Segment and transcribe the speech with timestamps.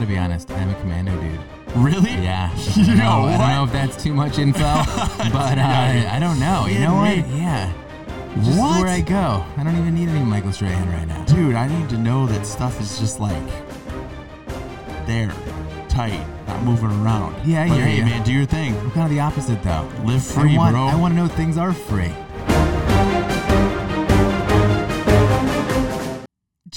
[0.00, 0.50] gotta be honest.
[0.50, 1.38] I'm a commando dude.
[1.76, 2.12] Really?
[2.12, 2.50] Yeah.
[2.74, 4.60] Yo, I, don't know, I don't know if that's too much info,
[5.30, 6.64] but uh, I don't know.
[6.66, 7.28] You know what?
[7.28, 7.70] Yeah.
[8.42, 8.80] Just What?
[8.80, 9.44] where I go.
[9.58, 11.22] I don't even need any Michael Strahan right now.
[11.26, 13.46] Dude, I need to know that stuff is just like
[15.06, 15.34] there,
[15.90, 17.36] tight, not moving around.
[17.46, 18.74] Yeah, I But hear hey, man, do your thing.
[18.78, 19.86] I'm kind of the opposite though.
[20.04, 20.86] Live free, I want, bro.
[20.86, 22.14] I want to know things are free.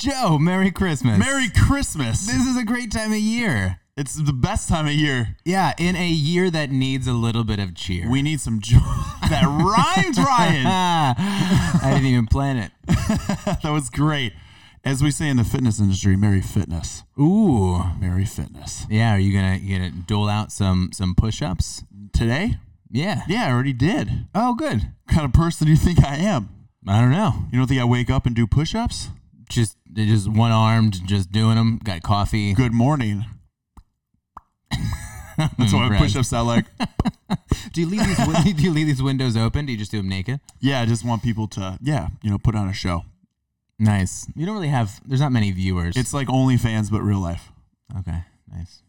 [0.04, 1.18] Joe, Merry Christmas.
[1.18, 2.28] Merry Christmas.
[2.28, 3.80] This is a great time of year.
[3.96, 5.38] It's the best time of year.
[5.46, 8.10] Yeah, in a year that needs a little bit of cheer.
[8.10, 8.80] We need some joy.
[9.30, 10.66] that rhymes, Ryan.
[10.68, 12.72] I didn't even plan it.
[13.62, 14.34] that was great.
[14.84, 17.04] As we say in the fitness industry, Merry Fitness.
[17.18, 17.82] Ooh.
[17.98, 18.86] Merry Fitness.
[18.90, 21.86] Yeah, are you gonna you gonna dole out some some push-ups?
[22.12, 22.58] Today?
[22.92, 23.22] Yeah.
[23.30, 24.26] Yeah, I already did.
[24.36, 24.82] Oh, good.
[25.06, 26.50] What kind of person do you think I am?
[26.86, 27.46] I don't know.
[27.54, 29.08] You don't think I wake up and do push ups?
[29.54, 31.80] Just just one armed, just doing them.
[31.84, 32.54] Got coffee.
[32.56, 33.24] Good morning.
[35.38, 36.00] That's what Right.
[36.00, 36.66] push ups sound like.
[37.72, 38.18] Do you leave these
[38.56, 39.66] do you leave these windows open?
[39.66, 40.40] Do you just do them naked?
[40.60, 43.04] Yeah, I just want people to, yeah, you know, put on a show.
[43.80, 44.28] Nice.
[44.36, 45.02] You don't really have.
[45.08, 45.98] There's not many viewers.
[45.98, 47.52] It's like OnlyFans, but real life.
[48.00, 48.24] okay.
[48.52, 48.83] Nice.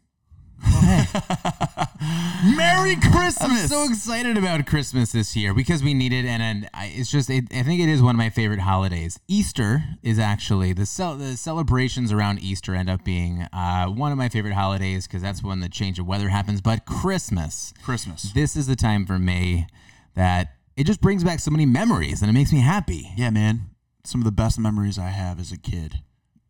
[2.55, 3.41] Merry Christmas!
[3.41, 7.09] I'm so excited about Christmas this year because we need it, and, and I, it's
[7.09, 9.19] just it, I think it is one of my favorite holidays.
[9.27, 14.17] Easter is actually the cel- the celebrations around Easter end up being uh, one of
[14.17, 16.61] my favorite holidays because that's when the change of weather happens.
[16.61, 18.31] But Christmas, Christmas.
[18.33, 19.67] this is the time for me
[20.15, 23.11] that it just brings back so many memories, and it makes me happy.
[23.15, 23.69] Yeah, man.
[24.03, 26.01] Some of the best memories I have as a kid.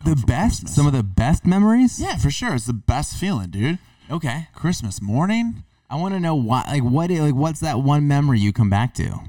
[0.04, 0.76] The best, Christmas.
[0.76, 2.00] some of the best memories.
[2.00, 2.54] Yeah, for sure.
[2.54, 3.80] It's the best feeling, dude.
[4.10, 4.48] Okay.
[4.54, 5.64] Christmas morning.
[5.90, 6.66] I want to know why.
[6.68, 7.10] Like what?
[7.10, 9.20] Like what's that one memory you come back to?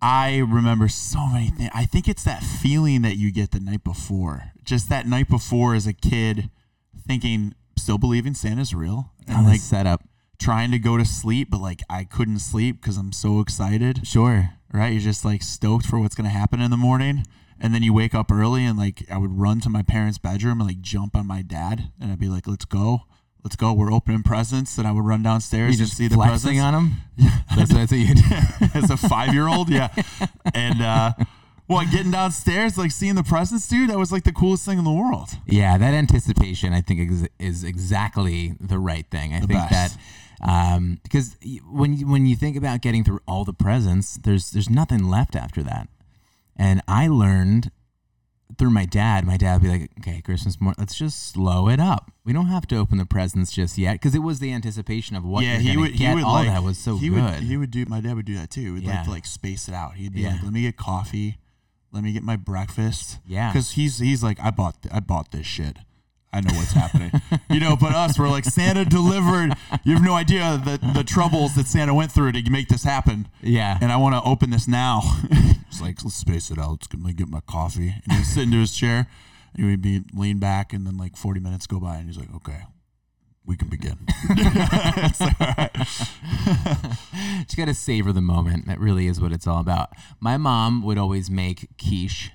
[0.00, 1.70] I remember so many things.
[1.74, 4.52] I think it's that feeling that you get the night before.
[4.64, 6.50] Just that night before as a kid,
[7.06, 10.04] thinking, still believing Santa's real, and like set up,
[10.38, 14.06] trying to go to sleep, but like I couldn't sleep because I'm so excited.
[14.06, 14.50] Sure.
[14.72, 14.92] Right?
[14.92, 17.24] You're just like stoked for what's gonna happen in the morning,
[17.60, 20.60] and then you wake up early, and like I would run to my parents' bedroom
[20.60, 23.02] and like jump on my dad, and I'd be like, "Let's go."
[23.48, 23.72] Let's go.
[23.72, 26.60] We're opening presents, and I would run downstairs You and see the presents.
[26.60, 26.92] on them.
[27.16, 28.22] Yeah, that's, that's what you do.
[28.74, 29.70] as a five year old.
[29.70, 29.88] Yeah.
[30.52, 31.12] And uh
[31.66, 34.84] what getting downstairs, like seeing the presents, dude, that was like the coolest thing in
[34.84, 35.30] the world.
[35.46, 39.32] yeah, that anticipation, I think, is, is exactly the right thing.
[39.32, 39.96] I think best.
[39.96, 41.34] that um, because
[41.70, 45.34] when you, when you think about getting through all the presents, there's there's nothing left
[45.34, 45.88] after that.
[46.54, 47.70] And I learned
[48.56, 49.26] through my dad.
[49.26, 52.10] My dad would be like, "Okay, Christmas morning, let's just slow it up.
[52.24, 55.24] We don't have to open the presents just yet because it was the anticipation of
[55.24, 56.08] what yeah, he would get.
[56.10, 57.22] he would all like that was so he good.
[57.22, 58.60] Would, he would do my dad would do that too.
[58.62, 59.02] He would like Yeah.
[59.04, 59.94] to like space it out.
[59.94, 60.32] He'd be Yeah.
[60.32, 61.36] like, Let me get coffee,
[61.92, 63.18] let me get my breakfast.
[63.26, 63.52] Yeah.
[63.52, 65.78] Because he's he's like, I bought th- I bought this shit.
[66.32, 67.10] I know what's happening.
[67.50, 69.54] you know, but us, we're like Santa delivered.
[69.84, 73.28] You have no idea the the troubles that Santa went through to make this happen.
[73.42, 75.00] yeah, and I want to open this now.
[75.68, 76.70] it's like, let's space it out.
[76.70, 77.94] Let's get my, get my coffee.
[78.04, 79.08] And he'd sit into his chair.
[79.54, 82.18] And he would be lean back, and then like 40 minutes go by, and he's
[82.18, 82.64] like, okay,
[83.46, 83.98] we can begin.
[85.00, 85.70] It's all right.
[87.44, 88.66] just gotta savor the moment.
[88.66, 89.90] That really is what it's all about.
[90.20, 92.30] My mom would always make quiche.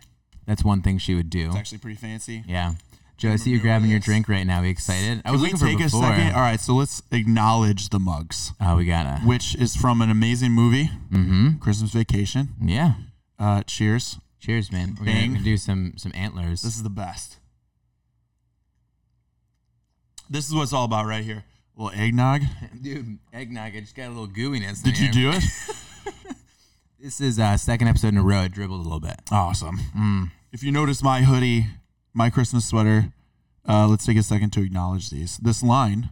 [0.48, 1.48] That's one thing she would do.
[1.48, 2.44] It's actually pretty fancy.
[2.48, 2.74] Yeah.
[3.18, 4.60] Joe, I see you grabbing your drink right now.
[4.60, 5.22] Are you excited?
[5.24, 6.16] I was Can we looking take for a before.
[6.16, 6.34] second?
[6.36, 9.22] All right, so let's acknowledge the mugs, Oh, we gotta.
[9.26, 11.60] which is from an amazing movie, Mm-hmm.
[11.60, 12.50] Christmas Vacation.
[12.62, 12.94] Yeah.
[13.40, 14.18] Uh, cheers.
[14.40, 14.98] Cheers, man.
[15.00, 15.34] We're Bang.
[15.34, 16.64] gonna do some some antlers.
[16.64, 17.38] This is the best.
[20.30, 21.44] This is what it's all about right here.
[21.78, 22.42] A little eggnog.
[22.82, 23.76] Dude, eggnog.
[23.76, 24.84] I just got a little gooiness.
[24.84, 25.44] Did you do it?
[27.00, 28.40] This is uh second episode in a row.
[28.44, 29.20] I dribbled a little bit.
[29.30, 29.78] Awesome.
[29.98, 30.32] Mm.
[30.54, 31.66] If you notice my hoodie,
[32.14, 33.12] my Christmas sweater,
[33.68, 35.38] uh, let's take a second to acknowledge these.
[35.38, 36.10] This line,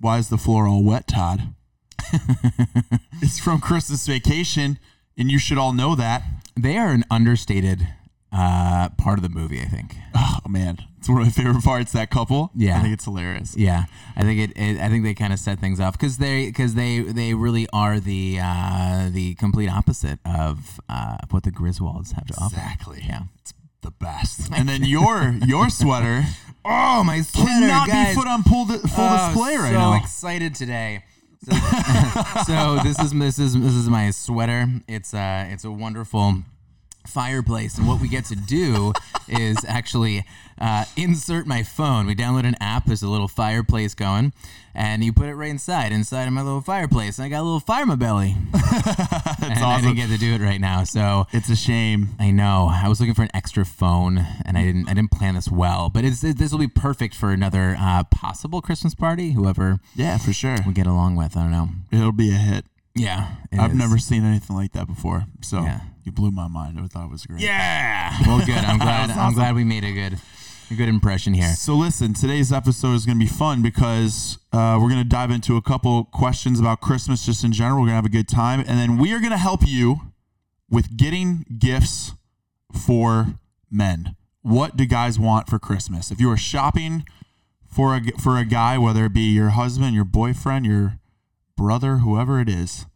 [0.00, 1.54] why is the floor all wet, Todd?
[3.20, 4.78] it's from Christmas Vacation,
[5.18, 6.22] and you should all know that.
[6.56, 7.88] They are an understated
[8.32, 9.60] uh part of the movie.
[9.60, 9.94] I think.
[10.14, 11.92] Oh man, it's one of my favorite parts.
[11.92, 12.50] That couple.
[12.54, 12.78] Yeah.
[12.78, 13.56] I think it's hilarious.
[13.56, 13.84] Yeah,
[14.16, 14.56] I think it.
[14.56, 17.66] it I think they kind of set things off because they because they they really
[17.72, 22.56] are the uh, the complete opposite of uh, what the Griswolds have to offer.
[22.56, 23.04] Exactly.
[23.06, 23.22] Yeah.
[23.40, 23.52] it's
[23.86, 24.50] the best.
[24.52, 26.24] And then your your sweater
[26.68, 28.14] Oh my sweater, cannot guys!
[28.16, 29.94] be put on full, di- full Oh, display right so now.
[30.02, 31.04] excited today.
[31.44, 31.52] So,
[32.46, 34.66] so this is this is this is my sweater.
[34.88, 36.42] It's uh it's a wonderful
[37.06, 37.78] fireplace.
[37.78, 38.92] And what we get to do
[39.28, 40.24] is actually
[40.60, 42.06] uh, insert my phone.
[42.06, 42.86] We download an app.
[42.86, 44.32] There's a little fireplace going,
[44.74, 47.18] and you put it right inside, inside of my little fireplace.
[47.18, 48.36] And I got a little fire in my belly.
[48.52, 50.84] That's and I didn't get to do it right now.
[50.84, 52.10] So it's a shame.
[52.18, 52.68] I know.
[52.72, 54.88] I was looking for an extra phone, and I didn't.
[54.88, 55.90] I didn't plan this well.
[55.90, 59.32] But it's this will be perfect for another uh, possible Christmas party.
[59.32, 60.56] Whoever Yeah, for sure.
[60.66, 61.36] we get along with.
[61.36, 61.68] I don't know.
[61.92, 62.64] It'll be a hit.
[62.94, 63.76] Yeah, it I've is.
[63.78, 65.26] never seen anything like that before.
[65.42, 65.80] So Yeah.
[66.04, 66.78] you blew my mind.
[66.80, 67.40] I thought it was great.
[67.42, 68.16] Yeah.
[68.26, 68.56] Well, good.
[68.56, 69.10] I'm glad.
[69.10, 69.34] I'm awesome.
[69.34, 70.18] glad we made a good,
[70.70, 71.54] a good impression here.
[71.54, 75.30] So listen, today's episode is going to be fun because uh, we're going to dive
[75.30, 77.80] into a couple questions about Christmas just in general.
[77.80, 80.12] We're going to have a good time, and then we are going to help you
[80.68, 82.12] with getting gifts
[82.72, 83.26] for
[83.70, 84.16] men.
[84.42, 86.10] What do guys want for Christmas?
[86.10, 87.04] If you are shopping
[87.68, 90.98] for a for a guy, whether it be your husband, your boyfriend, your
[91.56, 92.86] brother, whoever it is,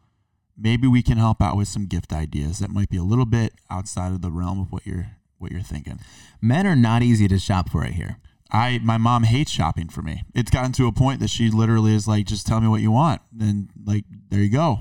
[0.57, 3.53] maybe we can help out with some gift ideas that might be a little bit
[3.69, 5.09] outside of the realm of what you're
[5.41, 5.99] what you're thinking.
[6.41, 8.19] Men are not easy to shop for right here.
[8.53, 10.25] I my mom hates shopping for me.
[10.35, 12.91] It's gotten to a point that she literally is like, just tell me what you
[12.91, 14.81] want, and like there you go,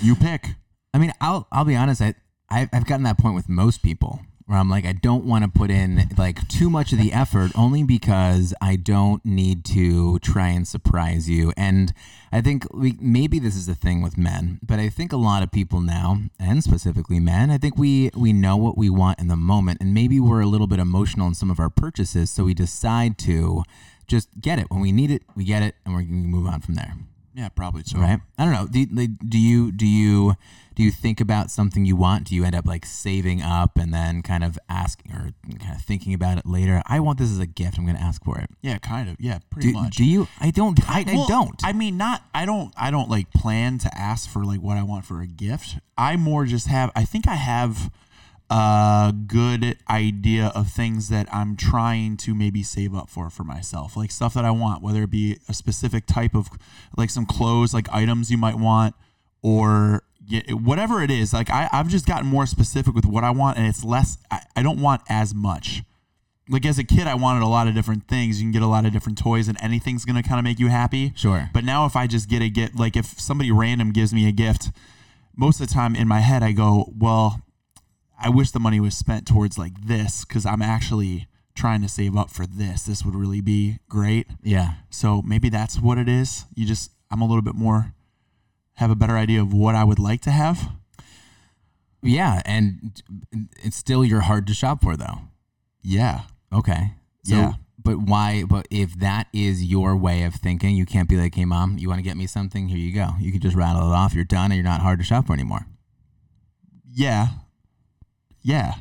[0.00, 0.48] you pick.
[0.94, 2.00] I mean, I'll I'll be honest.
[2.00, 2.14] I
[2.50, 5.50] I've, I've gotten that point with most people where I'm like, I don't want to
[5.50, 10.48] put in like too much of the effort, only because I don't need to try
[10.48, 11.52] and surprise you.
[11.56, 11.92] And
[12.32, 15.42] I think we maybe this is a thing with men, but I think a lot
[15.42, 19.28] of people now, and specifically men, I think we we know what we want in
[19.28, 22.44] the moment, and maybe we're a little bit emotional in some of our purchases, so
[22.44, 23.62] we decide to
[24.06, 25.22] just get it when we need it.
[25.36, 26.94] We get it, and we're going to move on from there
[27.34, 27.98] Yeah, probably so.
[27.98, 30.34] right i don't know do, do you do you
[30.74, 33.92] do you think about something you want do you end up like saving up and
[33.92, 37.38] then kind of asking or kind of thinking about it later i want this as
[37.38, 39.16] a gift i'm going to ask for it Yeah, kind of.
[39.18, 39.96] Yeah, pretty do, much.
[39.96, 42.22] do you i don't i, I don't I mean, not.
[42.34, 42.72] I don't.
[42.76, 45.76] I don't like plan to ask for like what I want for a gift.
[45.96, 46.90] I more just have.
[46.96, 47.90] I think I have
[48.50, 53.96] a good idea of things that I'm trying to maybe save up for for myself,
[53.96, 56.48] like stuff that I want, whether it be a specific type of
[56.96, 58.94] like some clothes, like items you might want,
[59.42, 61.32] or yeah, whatever it is.
[61.32, 64.18] Like I, I've just gotten more specific with what I want, and it's less.
[64.30, 65.82] I, I don't want as much
[66.48, 68.66] like as a kid i wanted a lot of different things you can get a
[68.66, 71.48] lot of different toys and anything's gonna kind of make you happy Sure.
[71.54, 74.32] but now if i just get a gift like if somebody random gives me a
[74.32, 74.70] gift
[75.36, 77.40] most of the time in my head i go well
[78.20, 82.16] i wish the money was spent towards like this because i'm actually trying to save
[82.16, 86.44] up for this this would really be great yeah so maybe that's what it is
[86.56, 87.94] you just i'm a little bit more
[88.82, 90.70] have a better idea of what i would like to have.
[92.02, 93.00] Yeah and
[93.62, 95.18] it's still you're hard to shop for though.
[95.82, 96.94] Yeah okay.
[97.24, 97.52] So Yeah.
[97.78, 101.44] but why but if that is your way of thinking you can't be like hey
[101.44, 102.68] mom you want to get me something?
[102.68, 103.10] Here you go.
[103.20, 104.14] You can just rattle it off.
[104.14, 105.66] You're done and you're not hard to shop for anymore.
[106.92, 107.28] Yeah.
[108.42, 108.74] Yeah.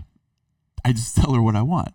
[0.84, 1.94] I just tell her what i want.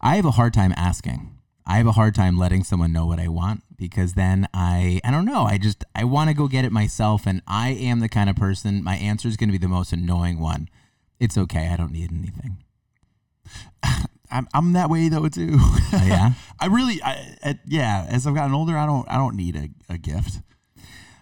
[0.00, 1.20] I have a hard time asking.
[1.66, 5.10] I have a hard time letting someone know what I want because then I I
[5.10, 5.42] don't know.
[5.44, 8.36] I just I want to go get it myself and I am the kind of
[8.36, 10.68] person my answer is going to be the most annoying one.
[11.18, 11.68] It's okay.
[11.68, 12.58] I don't need anything.
[14.32, 15.56] I'm, I'm that way though too.
[15.58, 16.32] Oh, yeah.
[16.60, 18.06] I really, I, at, yeah.
[18.08, 20.40] As I've gotten older, I don't, I don't need a, a gift,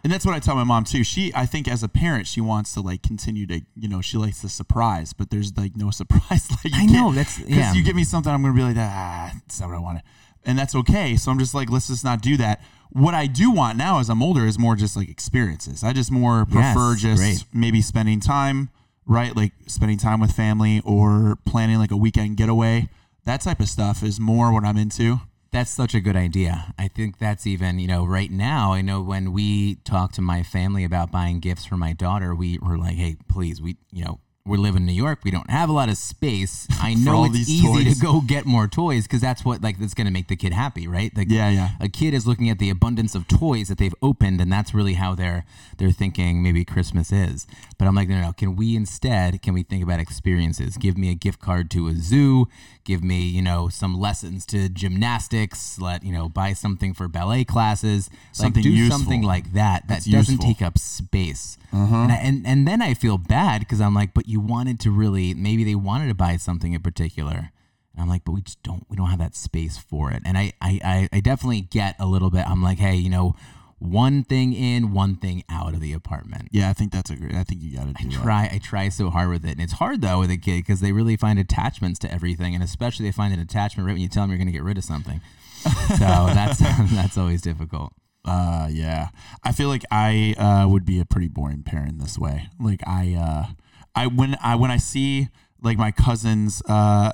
[0.04, 1.02] and that's what I tell my mom too.
[1.04, 4.18] She, I think, as a parent, she wants to like continue to, you know, she
[4.18, 6.50] likes the surprise, but there's like no surprise.
[6.62, 7.72] like I know, that's- yeah.
[7.72, 10.02] you give me something, I'm gonna be like, ah, that's not what I wanted,
[10.48, 11.14] and that's okay.
[11.14, 12.60] So I'm just like, let's just not do that.
[12.90, 15.84] What I do want now, as I'm older, is more just like experiences.
[15.84, 17.44] I just more prefer Yes, just great.
[17.52, 18.70] maybe spending time,
[19.06, 19.36] right?
[19.36, 22.88] Like spending time with family or planning like a weekend getaway.
[23.26, 25.20] That type of stuff is more what I'm into.
[25.50, 26.74] That's such a good idea.
[26.78, 30.42] I think that's even, you know, right now, I know when we talk to my
[30.42, 34.20] family about buying gifts for my daughter, we were like, hey, please, we, you know,
[34.48, 35.20] we live in New York.
[35.24, 36.66] We don't have a lot of space.
[36.80, 37.98] I know it's these easy toys.
[37.98, 40.52] to go get more toys because that's what, like, that's going to make the kid
[40.52, 41.14] happy, right?
[41.16, 41.70] Like, Yeah, yeah.
[41.80, 44.94] A kid is looking at the abundance of toys that they've opened, and that's really
[44.94, 45.44] how they're
[45.76, 47.46] they're thinking maybe Christmas is.
[47.78, 48.32] But I'm like, no, no, no.
[48.32, 49.42] Can we instead?
[49.42, 50.76] Can we think about experiences?
[50.76, 52.48] Give me a gift card to a zoo.
[52.84, 55.78] Give me, you know, some lessons to gymnastics.
[55.78, 58.08] Let you know, buy something for ballet classes.
[58.32, 58.98] Something like do useful.
[58.98, 60.48] something like that that That's doesn't useful.
[60.48, 61.58] take up space.
[61.72, 61.94] Uh-huh.
[61.96, 64.90] And, I, and and then I feel bad because I'm like, but you wanted to
[64.90, 67.50] really maybe they wanted to buy something in particular.
[67.92, 70.22] And I'm like, but we just don't we don't have that space for it.
[70.24, 72.48] And I I, I, I definitely get a little bit.
[72.48, 73.34] I'm like, hey, you know,
[73.78, 76.48] one thing in, one thing out of the apartment.
[76.50, 77.34] Yeah, I think that's a great.
[77.34, 78.22] I think you got to do that.
[78.22, 80.80] Try I try so hard with it, and it's hard though with a kid because
[80.80, 84.08] they really find attachments to everything, and especially they find an attachment right when you
[84.08, 85.20] tell them you're going to get rid of something.
[85.62, 86.58] so that's
[86.92, 87.92] that's always difficult.
[88.24, 89.08] Uh, yeah.
[89.42, 92.48] I feel like I uh, would be a pretty boring parent this way.
[92.60, 93.52] Like I, uh,
[93.94, 95.28] I when I when I see
[95.62, 97.12] like my cousins uh,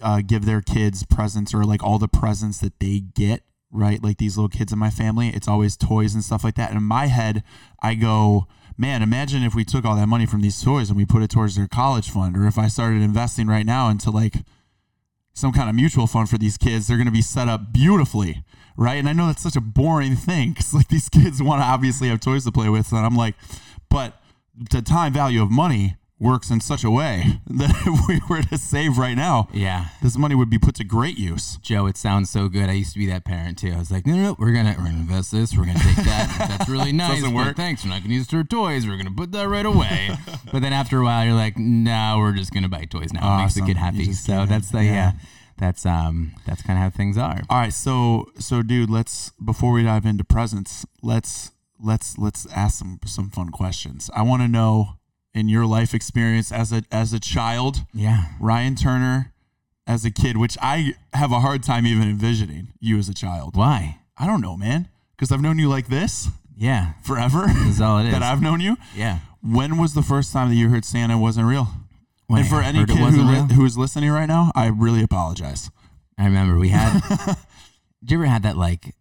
[0.00, 4.02] uh, give their kids presents or like all the presents that they get, right?
[4.02, 6.70] Like these little kids in my family, it's always toys and stuff like that.
[6.70, 7.44] And in my head,
[7.80, 11.06] I go, man, imagine if we took all that money from these toys and we
[11.06, 14.34] put it towards their college fund, or if I started investing right now into like
[15.34, 18.44] some kind of mutual fund for these kids, they're going to be set up beautifully,
[18.76, 18.96] right?
[18.96, 22.08] And I know that's such a boring thing because like these kids want to obviously
[22.08, 23.36] have toys to play with, and I'm like,
[23.88, 24.21] but
[24.54, 28.56] the time value of money works in such a way that if we were to
[28.56, 29.86] save right now, Yeah.
[30.02, 31.56] this money would be put to great use.
[31.62, 32.68] Joe, it sounds so good.
[32.68, 33.72] I used to be that parent too.
[33.72, 35.56] I was like, no, no, no we're gonna we're gonna invest this.
[35.56, 36.36] We're gonna take that.
[36.58, 37.20] That's really nice.
[37.20, 37.56] Doesn't work.
[37.56, 37.82] Thanks.
[37.82, 38.86] We're not gonna use it for toys.
[38.86, 40.10] We're gonna put that right away.
[40.52, 43.38] but then after a while, you're like, no, we're just gonna buy toys now.
[43.38, 44.12] It makes the kid happy.
[44.12, 44.92] So that's the yeah.
[44.92, 45.12] Yeah.
[45.58, 47.40] That's um that's kind of how things are.
[47.50, 51.50] All right, so so dude, let's before we dive into presents, let's
[51.82, 54.10] let's let's ask some some fun questions.
[54.14, 54.94] I want to know
[55.34, 58.24] in your life experience as a as a child, Yeah.
[58.40, 59.32] Ryan Turner
[59.86, 63.56] as a kid, which I have a hard time even envisioning you as a child.
[63.56, 63.98] Why?
[64.16, 66.92] I don't know, man, because I've known you like this Yeah.
[67.02, 67.46] forever.
[67.48, 68.12] That's all it is.
[68.12, 68.76] that I've known you.
[68.94, 69.20] yeah.
[69.42, 71.68] When was the first time that you heard Santa wasn't real?
[72.28, 75.02] When and I for any kid who, li- who is listening right now, I really
[75.02, 75.70] apologize.
[76.16, 77.00] I remember we had.
[78.04, 78.94] did you ever had that like,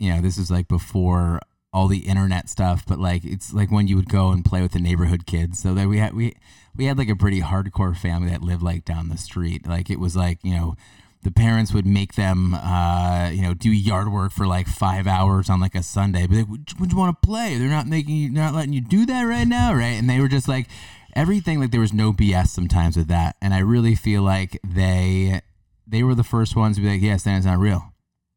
[0.00, 1.38] you know, this is like before
[1.74, 4.72] all the internet stuff, but like it's like when you would go and play with
[4.72, 5.58] the neighborhood kids.
[5.58, 6.36] So that we had we
[6.76, 9.66] we had like a pretty hardcore family that lived like down the street.
[9.66, 10.76] Like it was like you know.
[11.22, 15.48] The parents would make them, uh, you know, do yard work for like five hours
[15.48, 16.26] on like a Sunday.
[16.26, 17.56] But would, would you want to play?
[17.56, 19.96] They're not making you, not letting you do that right now, right?
[19.98, 20.68] And they were just like,
[21.14, 23.36] everything like there was no BS sometimes with that.
[23.40, 25.40] And I really feel like they
[25.86, 27.92] they were the first ones to be like, yeah, Santa's not real.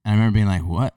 [0.05, 0.95] And I remember being like, what?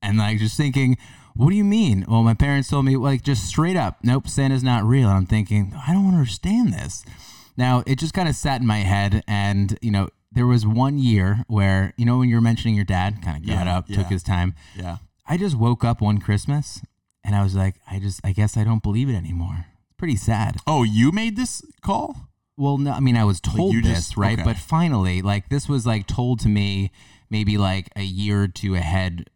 [0.00, 0.96] And like just thinking,
[1.36, 2.04] what do you mean?
[2.08, 5.08] Well, my parents told me like just straight up, nope, Santa's not real.
[5.08, 7.04] And I'm thinking, I don't understand this.
[7.56, 10.98] Now it just kind of sat in my head, and you know, there was one
[10.98, 13.86] year where you know when you were mentioning your dad kind of got Yeah, up,
[13.88, 14.54] took his time.
[14.76, 14.98] Yeah.
[15.28, 16.82] I just woke up one Christmas,
[17.24, 19.66] and I was like, I just, I guess I don't believe it anymore.
[19.84, 20.58] It's pretty sad.
[20.66, 22.28] Oh, you made this call?
[22.56, 24.34] Well, no, I mean, I was told you this, just- right?
[24.38, 24.44] okay.
[24.44, 26.90] But finally, like, this was like told to me
[27.28, 29.28] maybe like a year or two ahead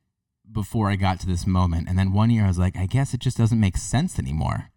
[0.52, 1.88] before I got to this moment.
[1.88, 4.70] And then one year I was like, I guess it just doesn't make sense anymore.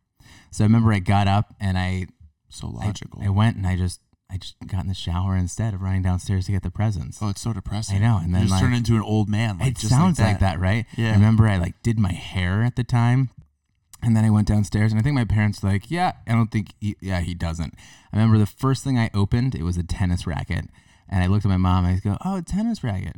[0.51, 2.08] So I remember I got up and I,
[2.50, 3.22] So I, logical.
[3.24, 4.00] I went and I just,
[4.30, 7.20] I just got in the shower instead of running downstairs to get the presents.
[7.22, 7.98] oh, it's so depressing.
[7.98, 9.60] I know, and you then, just like- turn into an old man.
[9.60, 10.86] Like, it just sounds like like that, right?
[10.98, 11.10] Yeah.
[11.10, 13.30] I remember I like did my hair at the time,
[14.01, 16.51] and then I went downstairs, and I think my parents were like, yeah, I don't
[16.51, 17.75] think, he, yeah, he doesn't.
[18.12, 20.65] I remember the first thing I opened, it was a tennis racket,
[21.10, 23.18] and I looked at my mom, and I go, oh, a tennis racket,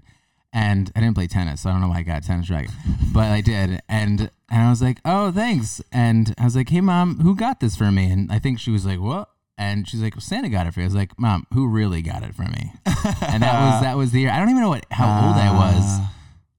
[0.56, 2.72] and I didn't play tennis, so I don't know why I got a tennis racket,
[3.14, 6.82] but I did, and and I was like, oh, thanks, and I was like, hey,
[6.82, 8.10] mom, who got this for me?
[8.10, 9.30] And I think she was like, what?
[9.58, 10.86] And she's like, well, Santa got it for you.
[10.86, 12.74] I was like, Mom, who really got it for me?
[12.86, 14.30] And that was that was the year.
[14.32, 15.84] I don't even know what how old I was.
[16.02, 16.08] Uh,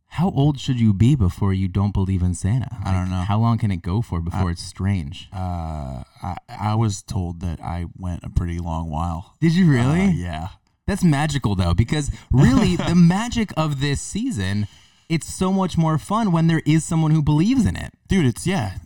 [0.08, 2.70] How old should you be before you don't believe in Santa?
[2.82, 3.20] I don't know.
[3.28, 5.28] How long can it go for before it's strange?
[5.30, 9.34] Uh, I I was told that I went a pretty long while.
[9.42, 10.04] Did you really?
[10.06, 10.48] Uh, yeah.
[10.86, 14.68] That's magical though, because really the magic of this season,
[15.08, 17.92] it's so much more fun when there is someone who believes in it.
[18.08, 18.78] Dude, it's yeah.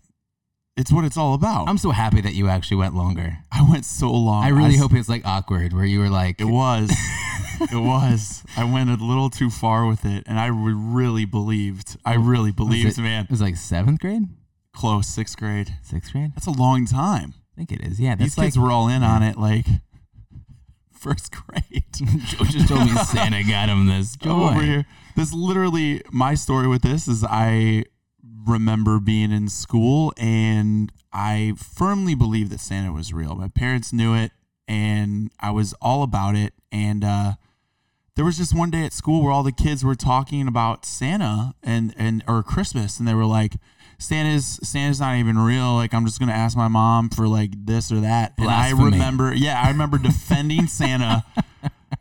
[0.76, 1.68] It's what it's all about.
[1.68, 3.38] I'm so happy that you actually went longer.
[3.52, 4.44] I went so long.
[4.44, 6.90] I really s- hope it's like awkward where you were like it was.
[7.60, 8.42] it was.
[8.56, 11.98] I went a little too far with it, and I re- really believed.
[12.06, 13.24] I really believed, it, man.
[13.24, 14.22] It was like seventh grade?
[14.72, 15.74] Close, sixth grade.
[15.82, 16.32] Sixth grade?
[16.34, 17.34] That's a long time.
[17.52, 18.00] I think it is.
[18.00, 18.14] Yeah.
[18.14, 19.66] These like kids were all in on it, like
[21.00, 21.84] first grade.
[21.92, 24.16] Joe just told me Santa got him this.
[24.16, 24.86] Go over here.
[25.16, 27.84] This literally my story with this is I
[28.46, 33.34] remember being in school and I firmly believe that Santa was real.
[33.34, 34.32] My parents knew it
[34.68, 36.52] and I was all about it.
[36.70, 37.32] And uh,
[38.14, 41.54] there was just one day at school where all the kids were talking about Santa
[41.62, 43.54] and and or Christmas and they were like
[44.00, 45.74] Santa's Santa's not even real.
[45.74, 48.32] Like I'm just gonna ask my mom for like this or that.
[48.38, 51.24] And I remember, yeah, I remember defending Santa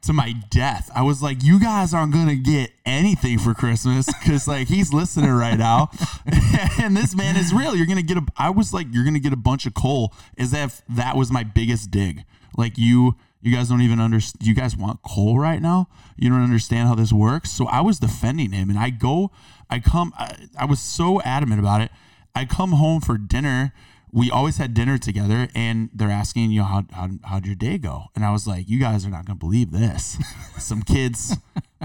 [0.04, 0.90] to my death.
[0.96, 5.32] I was like, you guys aren't gonna get anything for Christmas because like he's listening
[5.32, 5.90] right now,
[6.82, 7.76] and this man is real.
[7.76, 8.26] You're gonna get a.
[8.38, 11.44] I was like, you're gonna get a bunch of coal, as if that was my
[11.44, 12.24] biggest dig.
[12.56, 14.48] Like you, you guys don't even understand.
[14.48, 15.90] You guys want coal right now?
[16.18, 17.52] You don't understand how this works.
[17.52, 19.32] So I was defending him, and I go,
[19.70, 21.92] I come, I, I was so adamant about it.
[22.36, 23.74] I come home for dinner.
[24.12, 27.78] We always had dinner together and they're asking you know how, how how'd your day
[27.78, 28.06] go?
[28.16, 30.18] And i was like you guys are not going to believe this.
[30.58, 31.38] Some kids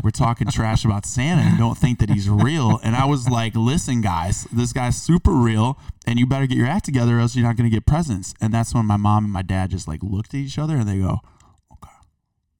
[0.02, 2.80] were talking trash about santa and don't think that he's real.
[2.82, 6.66] And i was like listen guys this guy's super real and you better get your
[6.66, 8.32] act together or else you're not going to get presents.
[8.40, 10.88] And that's when my mom and my dad just like looked at each other and
[10.88, 11.20] they go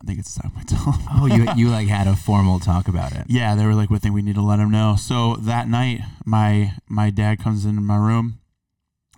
[0.05, 0.95] I think it's time we tell.
[1.17, 3.25] Oh, you you like had a formal talk about it.
[3.27, 6.01] Yeah, they were like, "We think we need to let him know." So that night,
[6.27, 8.39] my my dad comes into my room,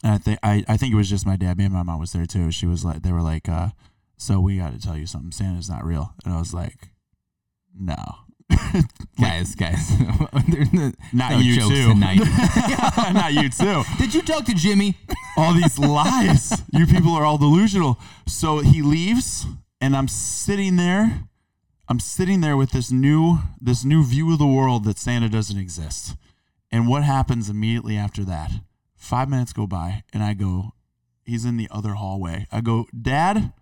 [0.04, 1.58] and I think I, I think it was just my dad.
[1.58, 2.52] Me and my mom was there too.
[2.52, 3.70] She was like, they were like, uh,
[4.16, 5.32] "So we got to tell you something.
[5.32, 6.90] Santa's not real." And I was like,
[7.76, 7.96] "No,
[9.20, 9.90] Guys, guys,
[10.72, 11.88] no, not no you too.
[11.88, 12.20] tonight.
[13.12, 14.94] not you too." Did you talk to Jimmy?
[15.36, 16.62] all these lies.
[16.72, 17.98] You people are all delusional.
[18.26, 19.44] So he leaves,
[19.80, 21.24] and I'm sitting there.
[21.88, 25.58] I'm sitting there with this new this new view of the world that Santa doesn't
[25.58, 26.16] exist.
[26.70, 28.50] And what happens immediately after that?
[28.96, 30.72] Five minutes go by, and I go,
[31.24, 32.46] he's in the other hallway.
[32.50, 33.52] I go, Dad,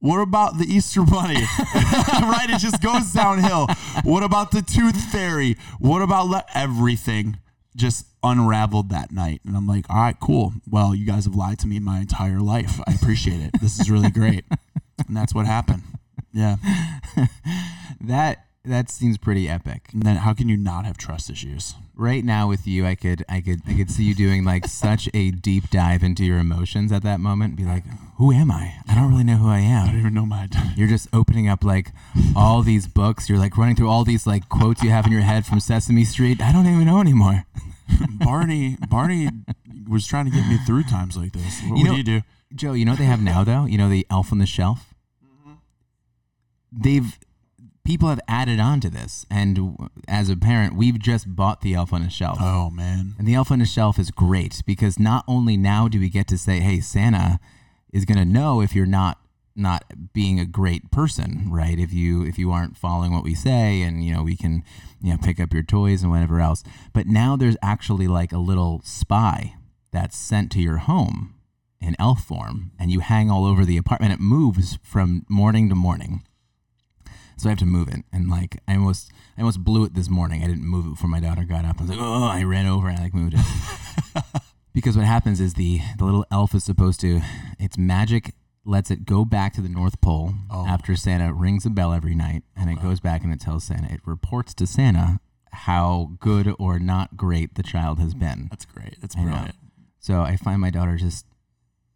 [0.00, 1.34] what about the Easter Bunny?
[1.62, 2.46] right?
[2.48, 3.66] It just goes downhill.
[4.02, 5.56] What about the Tooth Fairy?
[5.78, 7.38] What about le- everything?
[7.76, 9.40] Just unraveled that night.
[9.46, 10.54] And I'm like, all right, cool.
[10.68, 12.80] Well, you guys have lied to me my entire life.
[12.86, 13.60] I appreciate it.
[13.60, 14.44] This is really great.
[15.06, 15.82] And that's what happened.
[16.32, 16.56] Yeah.
[18.00, 19.88] That that seems pretty epic.
[19.92, 21.74] And then how can you not have trust issues?
[21.94, 25.08] Right now with you, I could I could I could see you doing like such
[25.14, 27.56] a deep dive into your emotions at that moment.
[27.56, 27.84] Be like,
[28.18, 28.74] who am I?
[28.88, 29.84] I don't really know who I am.
[29.88, 30.74] I don't even know my identity.
[30.76, 31.92] You're just opening up like
[32.34, 33.28] all these books.
[33.28, 36.04] You're like running through all these like quotes you have in your head from Sesame
[36.04, 36.40] Street.
[36.42, 37.44] I don't even know anymore.
[38.10, 39.30] Barney Barney
[39.88, 41.60] was trying to get me through times like this.
[41.62, 42.22] What You would know- you do?
[42.54, 43.64] Joe, you know what they have now though?
[43.66, 44.94] You know the Elf on the Shelf.
[45.24, 45.52] Mm-hmm.
[46.72, 47.18] They've
[47.86, 51.92] people have added on to this, and as a parent, we've just bought the Elf
[51.92, 52.38] on a Shelf.
[52.40, 53.14] Oh man.
[53.18, 56.26] And the Elf on a Shelf is great because not only now do we get
[56.28, 57.38] to say, "Hey, Santa
[57.92, 59.18] is going to know if you're not
[59.54, 61.78] not being a great person, right?
[61.78, 64.62] If you if you aren't following what we say, and you know we can
[65.00, 66.62] you know pick up your toys and whatever else.
[66.92, 69.54] But now there's actually like a little spy
[69.92, 71.34] that's sent to your home
[71.80, 74.12] in elf form, and you hang all over the apartment.
[74.12, 76.22] It moves from morning to morning.
[77.38, 80.08] So I have to move it, and like I almost, I almost blew it this
[80.08, 80.42] morning.
[80.42, 81.76] I didn't move it before my daughter got up.
[81.78, 84.24] I was like, oh, I ran over and I like moved it.
[84.72, 87.20] because what happens is the the little elf is supposed to,
[87.58, 90.66] its magic lets it go back to the North Pole Oh.
[90.66, 93.92] after Santa rings a bell every night, and it goes back and it tells Santa,
[93.92, 95.20] it reports to Santa
[95.52, 98.46] how good or not great the child has been.
[98.50, 98.96] That's great.
[99.00, 99.54] That's brilliant.
[99.98, 101.26] So I find my daughter just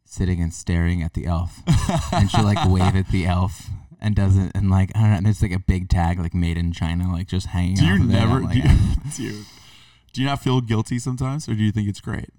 [0.05, 1.61] sitting and staring at the elf,
[2.12, 3.68] and she'll like wave at the elf
[4.01, 6.57] and does it, and like I don't know, there's like a big tag like made
[6.57, 7.77] in China, like just hanging.
[7.77, 8.13] Do you off of it.
[8.13, 8.59] never like, do
[9.23, 9.47] you, dude,
[10.13, 12.31] do you not feel guilty sometimes or do you think it's great?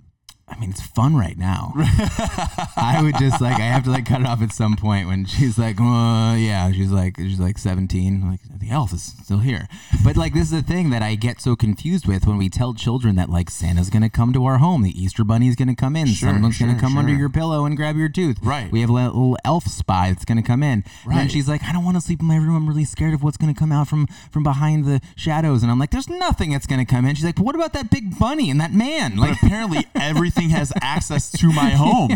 [0.51, 1.73] I mean, it's fun right now.
[1.77, 5.25] I would just like I have to like cut it off at some point when
[5.25, 8.29] she's like, uh, yeah, she's like she's like 17.
[8.29, 9.67] Like the elf is still here,
[10.03, 12.73] but like this is the thing that I get so confused with when we tell
[12.73, 16.07] children that like Santa's gonna come to our home, the Easter Bunny's gonna come in,
[16.07, 18.37] Sure, someone's gonna sure, come under your pillow and grab your tooth.
[18.43, 18.71] Right.
[18.71, 20.83] We have a little elf spy that's gonna come in.
[21.05, 21.17] Right.
[21.19, 22.55] And she's like, I don't want to sleep in my room.
[22.55, 25.63] I'm really scared of what's gonna come out from from behind the shadows.
[25.63, 27.15] And I'm like, there's nothing that's gonna come in.
[27.15, 29.15] She's like, but what about that big bunny and that man?
[29.15, 29.43] But Like.
[29.43, 32.11] apparently everything has access to my home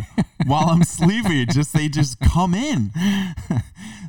[0.45, 1.47] while I'm sleeping.
[1.51, 2.91] Just they just come in.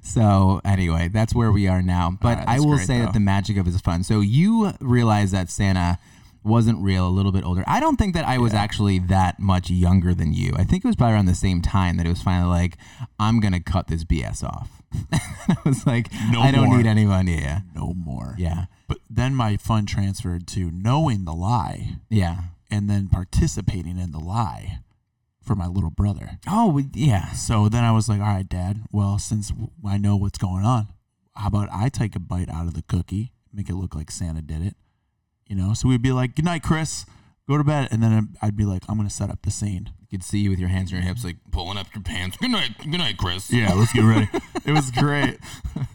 [0.02, 2.16] So anyway, that's where we are now.
[2.22, 3.07] But right, I will great, say though.
[3.07, 4.05] that the magic of it is fun.
[4.05, 5.98] So you realize that Santa
[6.44, 7.64] wasn't real, a little bit older.
[7.66, 10.52] I don't think that I was actually that much younger than you.
[10.57, 12.76] I think it was probably around the same time that it was finally like,
[13.18, 14.81] I'm gonna cut this BS off.
[15.12, 16.76] I was like, No I don't more.
[16.76, 17.26] need anyone.
[17.26, 18.37] Yeah, No more.
[18.38, 22.42] yeah, But then my fun transferred to knowing the lie yeah.
[22.70, 24.81] And then participating in the lie
[25.42, 26.38] for my little brother.
[26.48, 27.33] Oh, yeah.
[27.33, 29.52] So then I was like, all right, dad, well, since
[29.87, 30.88] I know what's going on,
[31.35, 34.42] how about I take a bite out of the cookie, make it look like Santa
[34.42, 34.74] did it?
[35.46, 37.07] You know, so we'd be like, good night, Chris,
[37.48, 37.88] go to bed.
[37.90, 39.90] And then I'd be like, I'm going to set up the scene.
[40.00, 42.37] You could see you with your hands on your hips, like pulling up your pants.
[42.40, 43.52] Good night, good night, Chris.
[43.52, 44.28] Yeah, let's get ready.
[44.64, 45.38] it was great.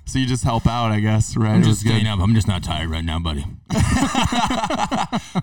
[0.05, 1.53] So you just help out, I guess, right?
[1.53, 2.19] I'm It just staying up.
[2.19, 3.45] I'm just not tired right now, buddy.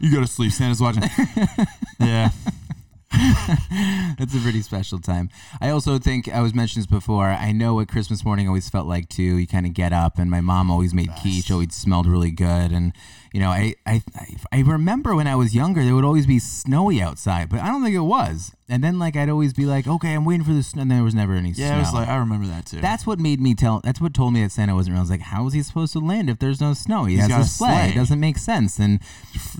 [0.03, 0.53] You go to sleep.
[0.53, 1.05] Santa's watching.
[1.99, 2.29] yeah.
[4.21, 5.31] It's a pretty special time.
[5.61, 7.29] I also think I was mentioned this before.
[7.29, 9.23] I know what Christmas morning always felt like too.
[9.38, 11.51] You kind of get up, and my mom always made quiche.
[11.51, 12.92] Always smelled really good, and
[13.33, 14.03] you know, I, I
[14.53, 17.83] I remember when I was younger, there would always be snowy outside, but I don't
[17.83, 18.53] think it was.
[18.71, 21.03] And then like I'd always be like, okay, I'm waiting for the snow, and there
[21.03, 21.77] was never any Yeah, snow.
[21.77, 22.81] it was like, I remember that too.
[22.81, 23.81] that's what made me tell.
[23.83, 25.01] That's what told me that Santa wasn't real.
[25.01, 27.05] I was like, how is he supposed to land if there's no snow?
[27.05, 27.69] He He's has got a sleigh.
[27.69, 27.88] sleigh.
[27.91, 28.79] It doesn't make sense.
[28.79, 29.01] And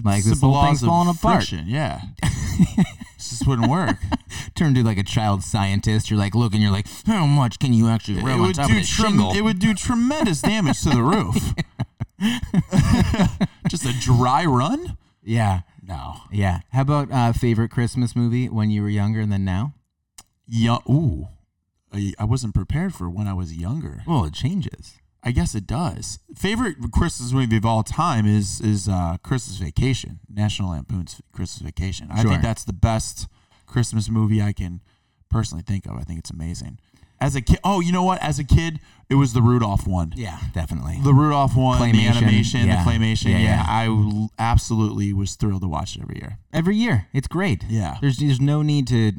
[0.05, 1.45] like It's this the whole thing's falling apart.
[1.45, 2.01] friction, Yeah.
[2.23, 3.97] this just wouldn't work.
[4.55, 6.11] turn to like a child scientist.
[6.11, 8.69] You're like, look, and you're like, how much can you actually it on would top
[8.69, 9.33] do of this trem- shingle?
[9.35, 11.37] it would do tremendous damage to the roof.
[13.69, 14.97] Just a dry run?
[15.23, 16.17] yeah, No.
[16.33, 16.61] yeah.
[16.73, 19.75] How about uh, favorite Christmas movie when you were younger and then now?
[20.47, 20.79] Yeah.
[20.89, 21.29] Ooh.
[21.93, 24.03] I I wasn't prepared for when I was younger.
[24.07, 24.99] Well, it changes.
[25.23, 26.19] I guess it does.
[26.35, 32.09] Favorite Christmas movie of all time is is uh, Christmas Vacation, National Lampoon's Christmas Vacation.
[32.11, 32.31] I Sure.
[32.31, 33.27] think that's the best
[33.67, 34.81] Christmas movie I can
[35.31, 35.97] personally think of.
[35.97, 36.79] I think it's amazing.
[37.21, 38.23] As a kid, oh, you know what?
[38.23, 40.13] As a kid, it was the Rudolph one.
[40.17, 40.99] Yeah, definitely.
[41.03, 42.85] The Rudolph one, the animation, yeah.
[42.85, 43.31] the claymation.
[43.31, 43.65] Yeah, Yeah, yeah.
[43.67, 46.39] I l- absolutely was thrilled to watch it every year.
[46.53, 47.65] Every year, it's great.
[47.69, 47.97] Yeah.
[48.01, 49.13] There's there's no need to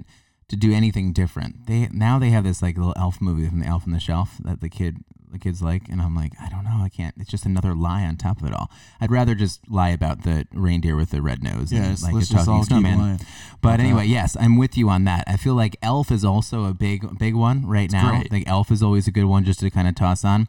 [0.47, 1.67] to do anything different.
[1.67, 4.37] They now they have this like little elf movie from the Elf on the Shelf
[4.43, 4.97] that the kid
[5.31, 7.13] the kids like, and I'm like, I don't know, I can't.
[7.19, 8.71] It's just another lie on top of it all.
[8.99, 11.71] I'd rather just lie about the reindeer with the red nose.
[11.71, 13.19] and, Yes, like let's a just all snowman.
[13.61, 13.83] But Okay.
[13.83, 15.23] anyway, yes, I'm with you on that.
[15.27, 18.09] I feel like Elf is also a big big one right now.
[18.09, 18.31] great.
[18.31, 20.47] Like Elf is always a good one just to kind of toss on.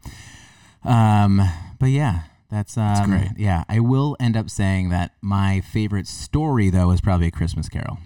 [0.84, 1.42] Um,
[1.78, 3.30] but yeah, that's um, great.
[3.36, 7.68] Yeah, I will end up saying that my favorite story though is probably a Christmas
[7.68, 7.98] Carol,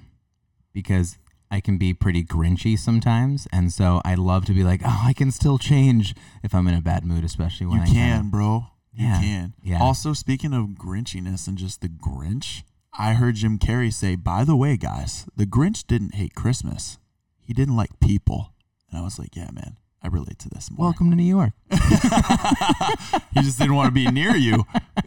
[0.72, 1.18] because
[1.54, 5.12] I can be pretty grinchy sometimes, and so I love to be like, oh, I
[5.12, 6.12] can still change
[6.42, 8.66] if I'm in a bad mood, especially when You I can, kinda- bro.
[8.92, 9.54] You Yeah, can.
[9.62, 9.80] yeah.
[9.80, 12.62] Also, speaking of grinchiness and just the Grinch,
[12.96, 16.98] I heard Jim Carrey say, by the way, guys, the Grinch didn't hate Christmas.
[17.40, 18.52] He didn't like people.
[18.90, 20.88] And I was like, yeah, man, I relate to this more.
[20.88, 21.52] Welcome to New York.
[21.70, 24.64] he just didn't want to be near you.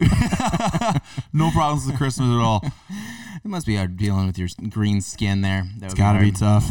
[1.32, 2.62] no problems with Christmas at all.
[3.44, 5.64] It must be hard dealing with your green skin there.
[5.78, 6.68] That It's got to be tough.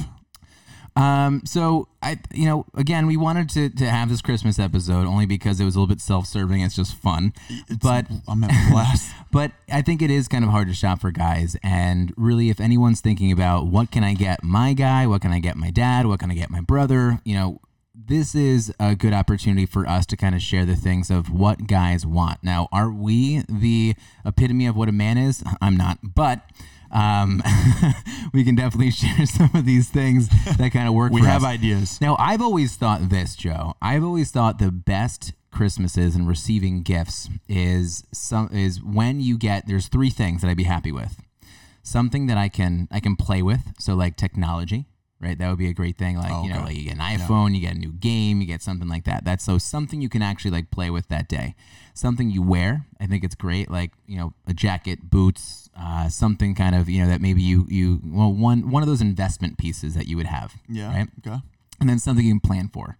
[0.97, 5.25] Um, so I, you know, again, we wanted to, to have this Christmas episode only
[5.27, 6.59] because it was a little bit self-serving.
[6.59, 9.09] It's just fun, It's- but I'm at blast.
[9.31, 11.55] but I think it is kind of hard to shop for guys.
[11.63, 15.39] And really, if anyone's thinking about what can I get my guy, what can I
[15.39, 17.61] get my dad, what can I get my brother, you know,
[18.05, 21.67] this is a good opportunity for us to kind of share the things of what
[21.67, 22.43] guys want.
[22.43, 25.43] Now, are we the epitome of what a man is?
[25.61, 26.41] I'm not, but.
[26.89, 27.43] Um,
[28.33, 31.11] we can definitely share some of these things that kind of work.
[31.13, 31.49] we have us.
[31.49, 31.99] ideas.
[31.99, 33.73] Now, I've always thought this, Joe.
[33.81, 39.67] I've always thought the best Christmases and receiving gifts is some is when you get
[39.67, 41.21] there's three things that I'd be happy with.
[41.83, 44.85] Something that I can I can play with, so like technology,
[45.19, 45.37] right?
[45.37, 46.17] That would be a great thing.
[46.17, 46.65] Like you know, Okay.
[46.65, 49.23] like you get an iPhone, you get a new game, you get something like that.
[49.25, 51.55] That's so something you can actually like play with that day.
[51.93, 53.71] Something you wear, I think it's great.
[53.71, 57.65] Like you know, a jacket, boots, uh, something kind of you know that maybe you
[57.69, 60.55] you well one one of those investment pieces that you would have.
[60.69, 60.93] Yeah.
[60.95, 61.37] Right Okay.
[61.79, 62.97] and then something you can plan for.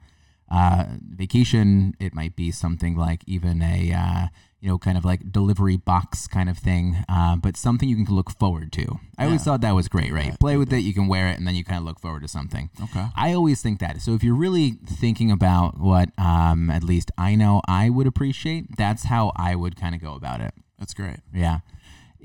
[0.49, 4.27] Uh, vacation, it might be something like even a uh,
[4.61, 8.15] you know kind of like delivery box kind of thing, uh, but something you can
[8.15, 8.99] look forward to.
[9.17, 9.45] I always Yeah.
[9.45, 10.39] thought that was great, right?
[10.39, 12.27] Play with it, you can wear it, and then you kind of look forward to
[12.29, 12.69] something.
[12.81, 13.07] Okay.
[13.15, 14.01] I always think that.
[14.01, 18.77] So if you're really thinking about what um, at least I know I would appreciate,
[18.77, 20.53] that's how I would kind of go about it.
[20.79, 21.19] That's great.
[21.33, 21.59] Yeah.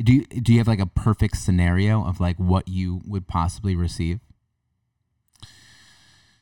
[0.03, 3.75] Do you, do you have like a perfect scenario of like what you would possibly
[3.77, 4.21] receive?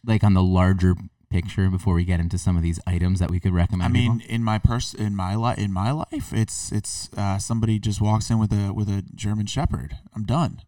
[0.04, 0.94] Like on the larger
[1.30, 3.84] picture before we get into some of these items that we could recommend.
[3.84, 4.34] I mean, people?
[4.34, 8.30] in my pers- in my life, in my life, it's it's uh, somebody just walks
[8.30, 9.96] in with a with a German Shepherd.
[10.14, 10.62] I'm done.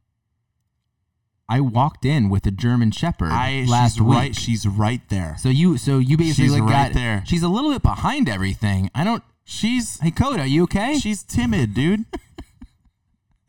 [1.48, 4.16] I walked in with a German Shepherd I last she's week.
[4.16, 4.34] right.
[4.36, 5.36] She's right there.
[5.38, 7.24] so you so you basically She's like right got there.
[7.26, 8.90] She's a little bit behind everything.
[8.94, 9.22] I don't.
[9.44, 10.98] She's Hey Coda, you okay?
[10.98, 12.06] she's timid, dude.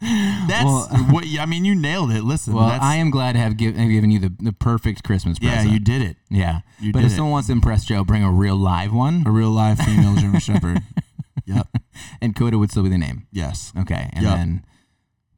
[0.47, 1.65] That's Well- what I mean.
[1.65, 2.23] You nailed it.
[2.23, 5.37] Listen, well, I am glad to have, give, have given you the, the perfect Christmas
[5.41, 5.67] Yeah, present.
[5.69, 6.17] Yeah, you did it.
[6.29, 7.15] Yeah, you but if it.
[7.15, 10.39] someone wants to impress Joe, bring a real live one, A real live female German
[10.41, 10.79] Shepherd.
[11.45, 11.67] Yep.
[12.21, 13.27] and Coda would still be the name.
[13.31, 13.71] Yes.
[13.77, 14.35] Okay, and Yep.
[14.37, 14.65] then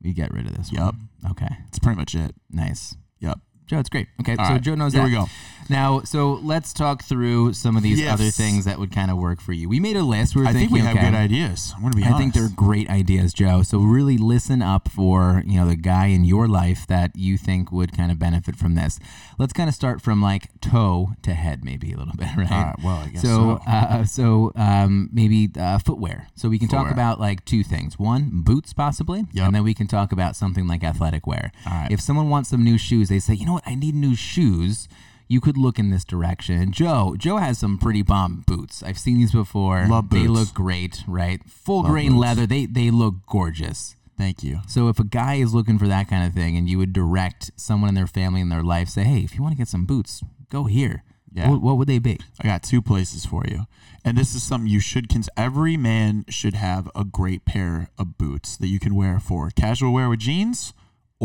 [0.02, 0.82] we get rid of this Yep.
[0.82, 1.10] one.
[1.32, 2.36] Okay, That's pretty much it.
[2.50, 2.96] nice.
[3.20, 3.40] Yep.
[3.68, 4.08] Joe, it's great.
[4.22, 5.08] Okay, All so right, Joe knows here that.
[5.10, 5.26] we go.
[5.68, 8.14] Now, so let's talk through some of these Yes.
[8.14, 9.68] other things that would kind of work for you.
[9.68, 10.36] We made a list.
[10.36, 11.74] We were I think thinking, we have okay, good ideas.
[11.76, 12.20] I'm gonna be I honest.
[12.20, 13.64] think they're great ideas, Joe.
[13.64, 17.72] So really listen up for you know the guy in your life that you think
[17.72, 19.00] would kind of benefit from this.
[19.40, 22.52] Let's kind of start from like toe to head, maybe a little bit, right?
[22.52, 23.28] All right, well, I guess so.
[23.28, 23.62] so.
[23.68, 26.28] Uh, so um, maybe uh, footwear.
[26.36, 26.94] So we can talk Footwear.
[26.94, 29.48] about like two things: one, boots, possibly, Yep.
[29.48, 31.52] and then we can talk about something like athletic wear.
[31.66, 31.92] All right.
[31.92, 34.88] If someone wants some new shoes, they say, you know what, I need new shoes.
[35.28, 36.62] You could look in this direction.
[36.62, 38.84] And Joe, Joe has some pretty bomb boots.
[38.84, 39.88] I've seen these before.
[39.88, 40.22] Love boots.
[40.22, 41.42] They look great, right?
[41.50, 42.22] Full Love grain boots.
[42.22, 42.46] leather.
[42.46, 43.96] They they look gorgeous.
[44.18, 44.60] Thank you.
[44.68, 47.52] So if a guy is looking for that kind of thing, and you would direct
[47.56, 49.86] someone in their family in their life, say, hey, if you want to get some
[49.86, 51.04] boots, go here.
[51.34, 51.50] Yeah.
[51.50, 52.18] What, what would they be?
[52.40, 53.66] I got two places for you.
[54.06, 58.18] And this is something you should cons- every man should have a great pair of
[58.18, 60.74] boots that you can wear for casual wear with jeans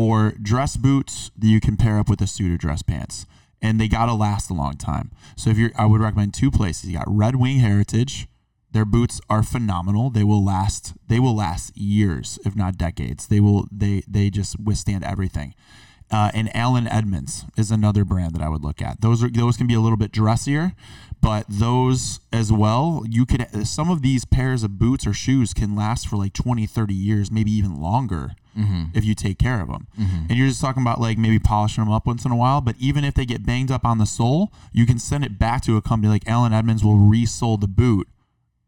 [0.01, 3.27] or dress boots that you can pair up with a suit or dress pants.
[3.61, 5.11] And they got to last a long time.
[5.37, 6.89] So if you're I would recommend two places.
[6.89, 8.27] You got Red Wing Heritage.
[8.71, 10.09] Their boots are phenomenal.
[10.09, 13.27] They will last they will last years, if not decades.
[13.27, 15.53] They will they they just withstand everything.
[16.09, 19.01] Uh, and Allen Edmonds is another brand that I would look at.
[19.01, 20.73] Those are those can be a little bit dressier,
[21.21, 25.75] but those as well, you could some of these pairs of boots or shoes can
[25.75, 28.83] last for like 20, 30 years, maybe even longer Mm-hmm.
[28.93, 29.87] if you take care of them.
[29.97, 30.25] Mm-hmm.
[30.29, 32.75] And you're just talking about like maybe polishing them up once in a while, but
[32.79, 35.77] even if they get banged up on the sole, you can send it back to
[35.77, 38.09] a company like Allen Edmonds will resole the boot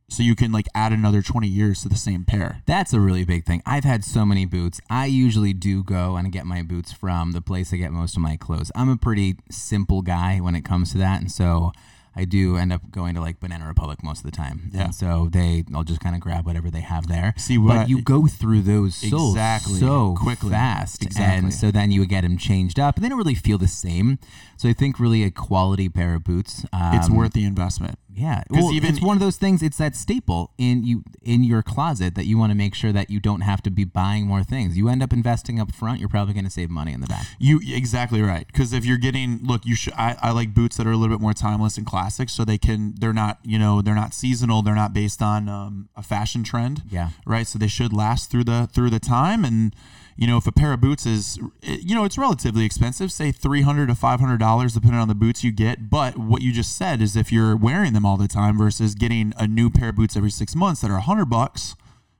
[0.09, 2.61] so you can like add another 20 years to the same pair.
[2.65, 3.61] That's a really big thing.
[3.65, 4.79] I've had so many boots.
[4.89, 8.21] I usually do go and get my boots from the place I get most of
[8.21, 8.71] my clothes.
[8.75, 11.71] I'm a pretty simple guy when it comes to that, and so
[12.15, 14.69] I do end up going to like Banana Republic most of the time.
[14.73, 14.85] Yeah.
[14.85, 17.33] And so they, I'll just kind of grab whatever they have there.
[17.37, 19.79] See, what but you go through those so Exactly.
[19.79, 20.51] so Quickly.
[20.51, 21.37] fast, Exactly.
[21.37, 23.67] and so then you would get them changed up, and they don't really feel the
[23.67, 24.19] same.
[24.57, 26.65] So I think really a quality pair of boots.
[26.71, 27.97] Um, It's worth the investment.
[28.15, 29.63] Yeah, well, even- it's one of those things.
[29.63, 33.09] It's that staple in you in your closet that you want to make sure that
[33.09, 34.77] you don't have to be buying more things.
[34.77, 35.99] You end up investing up front.
[35.99, 37.25] You're probably going to save money in the back.
[37.39, 38.45] You exactly right.
[38.47, 39.93] Because if you're getting look, you should.
[39.93, 42.57] I, I like boots that are a little bit more timeless and classic, so they
[42.57, 42.95] can.
[42.99, 43.39] They're not.
[43.43, 44.61] You know, they're not seasonal.
[44.61, 46.83] They're not based on um, a fashion trend.
[46.89, 47.09] Yeah.
[47.25, 47.47] Right.
[47.47, 49.43] So they should last through the through the time.
[49.43, 49.75] And
[50.15, 53.61] you know, if a pair of boots is, you know, it's relatively expensive, say three
[53.61, 55.89] hundred to five hundred dollars, depending on the boots you get.
[55.89, 59.33] But what you just said is, if you're wearing them all the time versus getting
[59.37, 61.75] a new pair of boots every six months that are a hundred bucks,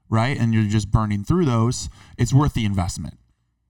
[0.10, 3.18] right, and you're just burning through those, it's worth the investment.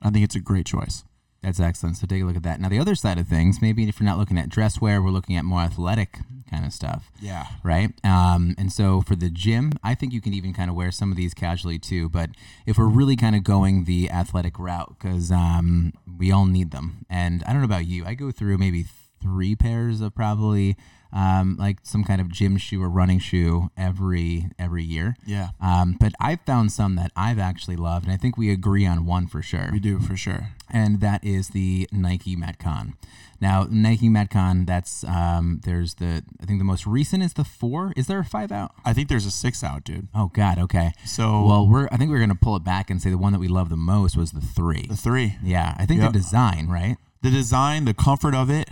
[0.01, 1.03] I think it's a great choice.
[1.43, 1.97] That's excellent.
[1.97, 2.61] So take a look at that.
[2.61, 5.09] Now the other side of things, maybe if you're not looking at dress wear, we're
[5.11, 7.11] looking at more athletic kind of stuff.
[7.19, 7.47] Yeah.
[7.63, 7.91] right?
[8.05, 11.11] Um, and so for the gym, I think you can even kind of wear some
[11.11, 12.07] of these casually too.
[12.09, 12.29] But
[12.65, 17.05] if we're really kind of going the athletic route, because um, we all need them.
[17.09, 18.85] And I don't know about you, I go through maybe
[19.21, 20.77] three pairs of probably
[21.13, 25.15] um, like some kind of gym shoe or running shoe every every year.
[25.25, 25.49] Yeah.
[25.61, 29.05] Um, but I've found some that I've actually loved, and I think we agree on
[29.05, 30.49] one for sure We do for sure.
[30.69, 32.93] and that is the Nike Metcon.
[33.41, 37.91] Now, Nike Metcon, that's um, there's the I think the most recent is the four.
[37.97, 38.71] Is there a five out?
[38.85, 40.07] I think there's a six out, dude.
[40.15, 40.93] Oh God, okay.
[41.05, 43.39] So Well, we're I think we're gonna pull it back and say the one that
[43.39, 44.87] we love the most was the three.
[44.87, 46.13] the three, Yeah, I think Yep.
[46.13, 46.97] the design, right?
[47.21, 48.69] the design, the comfort of it,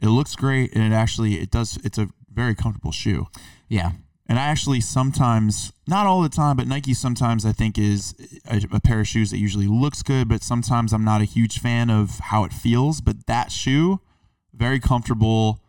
[0.00, 1.78] it looks great, and it actually it does.
[1.84, 3.26] It's a very comfortable shoe.
[3.68, 3.92] Yeah,
[4.28, 8.14] And I actually sometimes, not all the time, but Nike sometimes I think is
[8.48, 11.58] a, a pair of shoes that usually looks good, but sometimes I'm not a huge
[11.60, 13.00] fan of how it feels.
[13.00, 14.00] But that shoe,
[14.54, 15.60] very comfortable.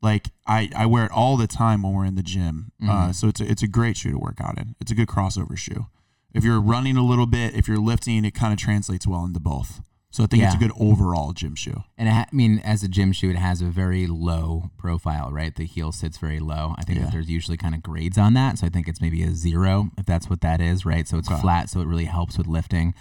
[0.00, 2.70] Like I, I wear it all the time when we're in the gym.
[2.88, 4.76] Uh, so it's a, it's a great shoe to work out in.
[4.80, 5.86] It's a good crossover shoe.
[6.32, 9.40] If you're running a little bit, if you're lifting, it kind of translates well into
[9.40, 9.80] both.
[10.10, 11.84] So I think it's a good overall gym shoe.
[11.98, 15.54] and I mean, as a gym shoe, it has a very low profile, right?
[15.54, 16.74] The heel sits very low.
[16.78, 17.04] I think Yeah.
[17.04, 19.90] that there's usually kind of grades on that, so I think it's maybe a zero
[19.98, 21.06] if that's what that is, right?
[21.06, 22.94] So it's flat, so it really helps with lifting.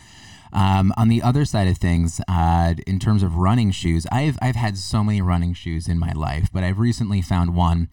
[0.54, 4.56] Um, on the other side of things, uh, in terms of running shoes, I've I've
[4.56, 7.90] had so many running shoes in my life, but I've recently found one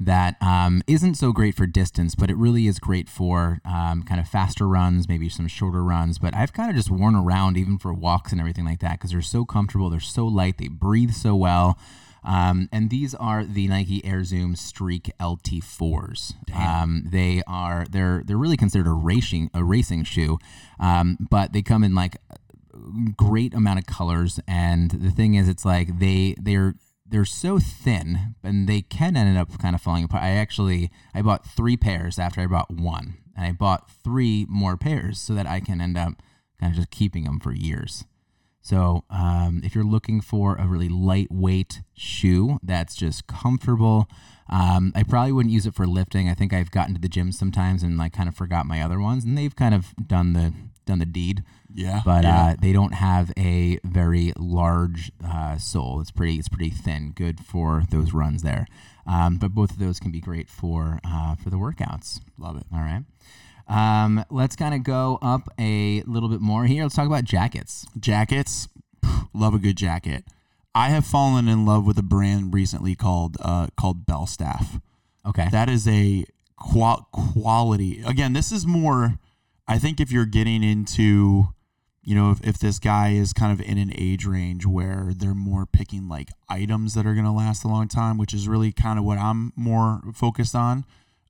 [0.00, 4.20] that um, isn't so great for distance, but it really is great for um, kind
[4.20, 6.18] of faster runs, maybe some shorter runs.
[6.18, 9.10] But I've kind of just worn around even for walks and everything like that because
[9.10, 11.78] they're so comfortable, they're so light, they breathe so well.
[12.24, 16.34] Um, and these are the Nike Air Zoom Streak LT4s.
[16.54, 20.38] Um, they are they're they're really considered a racing a racing shoe,
[20.78, 22.16] um, but they come in like
[23.16, 26.74] great amount of colors and the thing is it's like they they're
[27.10, 30.22] they're so thin and they can end up kind of falling apart.
[30.22, 34.76] I actually i bought three pairs after i bought one and i bought three more
[34.76, 36.22] pairs so that i can end up
[36.60, 38.04] kind of just keeping them for years.
[38.60, 44.08] So um, if you're looking for a really lightweight shoe that's just comfortable
[44.50, 46.28] um, i probably wouldn't use it for lifting.
[46.28, 49.00] I think i've gotten to the gym sometimes and like kind of forgot my other
[49.00, 50.52] ones and they've kind of done the
[50.88, 52.00] done the deed Yeah.
[52.04, 52.42] but yeah.
[52.42, 56.00] uh, they don't have a very large uh, sole.
[56.00, 58.66] It's pretty it's pretty thin, good for those runs there.
[59.06, 62.20] Um, but both of those can be great for uh, for the workouts.
[62.36, 62.64] love it.
[62.72, 63.04] All right.
[63.68, 66.82] Um, let's kind of go up a little bit more here.
[66.84, 67.86] Let's talk about jackets.
[67.98, 68.68] jackets
[69.32, 70.24] love a good jacket
[70.74, 74.80] i have fallen in love with a brand recently called uh called Belstaff
[75.24, 75.48] Okay.
[75.52, 76.24] that is a
[76.56, 79.18] qual- quality again this is more
[79.68, 81.48] i think if you're getting into
[82.02, 85.34] you know if, if this guy is kind of in an age range where they're
[85.34, 88.72] more picking like items that are going to last a long time which is really
[88.72, 90.84] kind of what i'm more focused on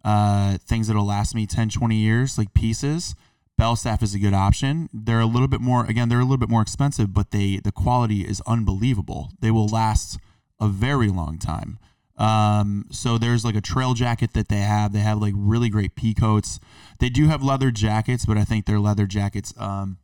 [0.05, 3.15] uh, things that'll last me 10 20 years like pieces
[3.59, 4.89] Belstaff is a good option.
[4.93, 7.73] They're a little bit more again, they're a little bit more expensive, but they the
[7.73, 9.33] quality is unbelievable.
[9.41, 10.19] They will last
[10.61, 11.79] a very long time.
[12.19, 14.93] Um, so there's like a trail jacket that they have.
[14.93, 16.59] They have like really great pea coats.
[16.99, 19.99] They do have leather jackets, but I think their leather jackets um,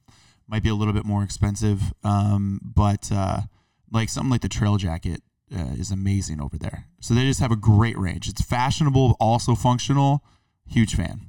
[0.46, 1.92] might be a little bit more expensive.
[2.05, 3.42] Um, but uh,
[3.90, 5.22] like something like the Trail Jacket
[5.55, 6.87] uh, is amazing over there.
[7.00, 8.29] So they just have a great range.
[8.29, 10.24] It's fashionable, also functional.
[10.66, 11.29] Huge fan.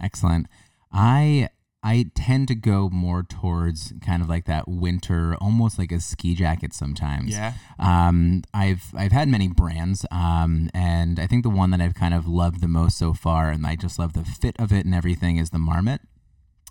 [0.00, 0.46] Excellent.
[0.92, 1.48] I
[1.84, 6.34] I tend to go more towards kind of like that winter, almost like a ski
[6.34, 7.32] jacket sometimes.
[7.32, 7.52] Yeah.
[7.78, 12.14] Um, I've I've had many brands, um, and I think the one that I've kind
[12.14, 14.94] of loved the most so far, and I just love the fit of it and
[14.94, 16.00] everything, is the Marmot.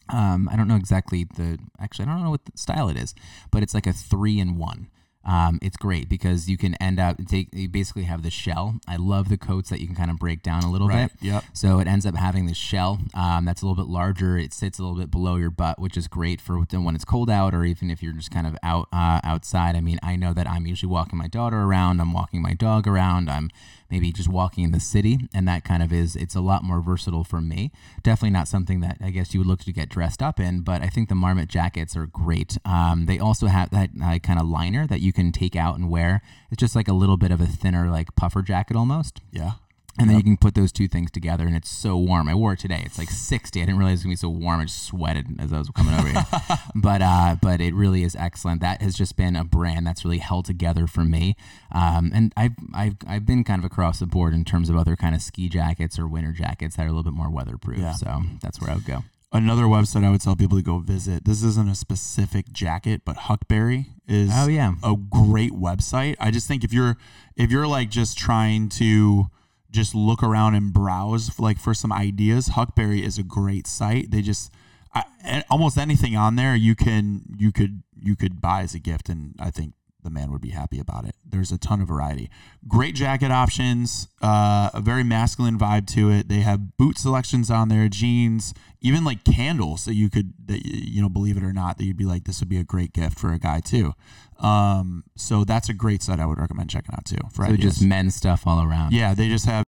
[0.09, 3.13] Um, I don't know exactly the actually I don't know what style it is,
[3.51, 4.89] but it's like a three in one.
[5.25, 8.75] Um, it's great because you can end up take you basically have the shell.
[8.87, 11.09] I love the coats that you can kind of break down a little Right.
[11.19, 11.25] bit.
[11.27, 11.43] Yep.
[11.53, 14.37] So it ends up having this shell um, that's a little bit larger.
[14.37, 17.29] It sits a little bit below your butt, which is great for when it's cold
[17.29, 19.75] out, or even if you're just kind of out uh, outside.
[19.75, 22.01] I mean, I know that I'm usually walking my daughter around.
[22.01, 23.29] I'm walking my dog around.
[23.29, 23.49] I'm
[23.93, 26.15] maybe just walking in the city, and that kind of is.
[26.15, 27.71] It's a lot more versatile for me.
[28.01, 30.81] Definitely not something that I guess you would look to get dressed up in, but
[30.81, 32.57] I think the Marmot jackets are great.
[32.65, 35.91] Um, they also have that uh, kind of liner that you can take out and
[35.91, 36.23] wear.
[36.49, 39.21] It's just like a little bit of a thinner, like puffer jacket almost.
[39.31, 39.51] Yeah.
[39.99, 42.27] And then you can put those two things together, and it's so warm.
[42.27, 42.81] I wore it today.
[42.83, 43.61] It's like 60.
[43.61, 44.59] I didn't realize it was gonna be so warm.
[44.61, 46.25] I just sweated as I was coming over here.
[46.75, 48.61] but uh, but it really is excellent.
[48.61, 51.35] That has just been a brand that's really held together for me.
[51.71, 54.95] Um, and I've I've I've been kind of across the board in terms of other
[54.95, 57.77] kind of ski jackets or winter jackets that are a little bit more weatherproof.
[57.77, 57.93] Yeah.
[57.93, 59.03] So that's where I would go.
[59.31, 61.25] Another website I would tell people to go visit.
[61.25, 64.73] This isn't a specific jacket, but Huckberry is Oh, yeah.
[64.83, 66.15] a great website.
[66.19, 66.97] I just think if you're
[67.35, 69.27] if you're like just trying to
[69.73, 74.11] just look around and browse for, like for some ideas, Huckberry is a great site.
[74.11, 74.51] They just
[74.93, 79.09] I, almost anything on there you can you could you could buy as a gift,
[79.09, 81.15] and I think the man would be happy about it.
[81.25, 82.29] There's a ton of variety.
[82.67, 86.27] Great jacket options, uh, a very masculine vibe to it.
[86.27, 91.01] They have boot selections on there, jeans, even like candles that you could that you
[91.01, 93.17] know believe it or not that you'd be like this would be a great gift
[93.17, 93.93] for a guy too.
[94.39, 97.17] Um, so that's a great site I would recommend checking out too.
[97.31, 97.75] For So ideas.
[97.75, 98.91] just men's stuff all around.
[98.91, 99.62] Yeah, they just have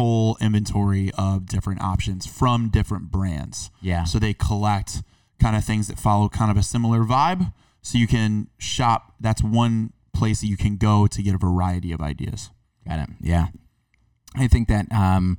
[0.00, 3.70] whole inventory of different options from different brands.
[3.82, 4.04] Yeah.
[4.04, 5.02] So they collect
[5.38, 7.52] kind of things that follow kind of a similar vibe.
[7.82, 9.12] So you can shop.
[9.20, 12.50] That's one place that you can go to get a variety of ideas.
[12.88, 13.08] Got it.
[13.20, 13.48] Yeah.
[14.34, 15.38] I think that um,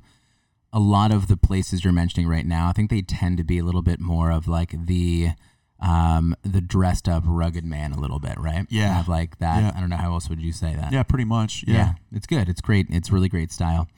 [0.72, 3.58] a lot of the places you're mentioning right now, I think they tend to be
[3.58, 5.30] a little bit more of like the
[5.80, 8.64] um, the dressed up rugged man a little bit, right?
[8.70, 8.94] Yeah.
[8.94, 9.60] Have like that.
[9.60, 9.72] Yeah.
[9.74, 10.92] I don't know how else would you say that.
[10.92, 11.64] Yeah, pretty much.
[11.66, 11.74] Yeah.
[11.74, 12.48] Yeah, it's good.
[12.48, 12.86] It's great.
[12.90, 13.88] It's really great style.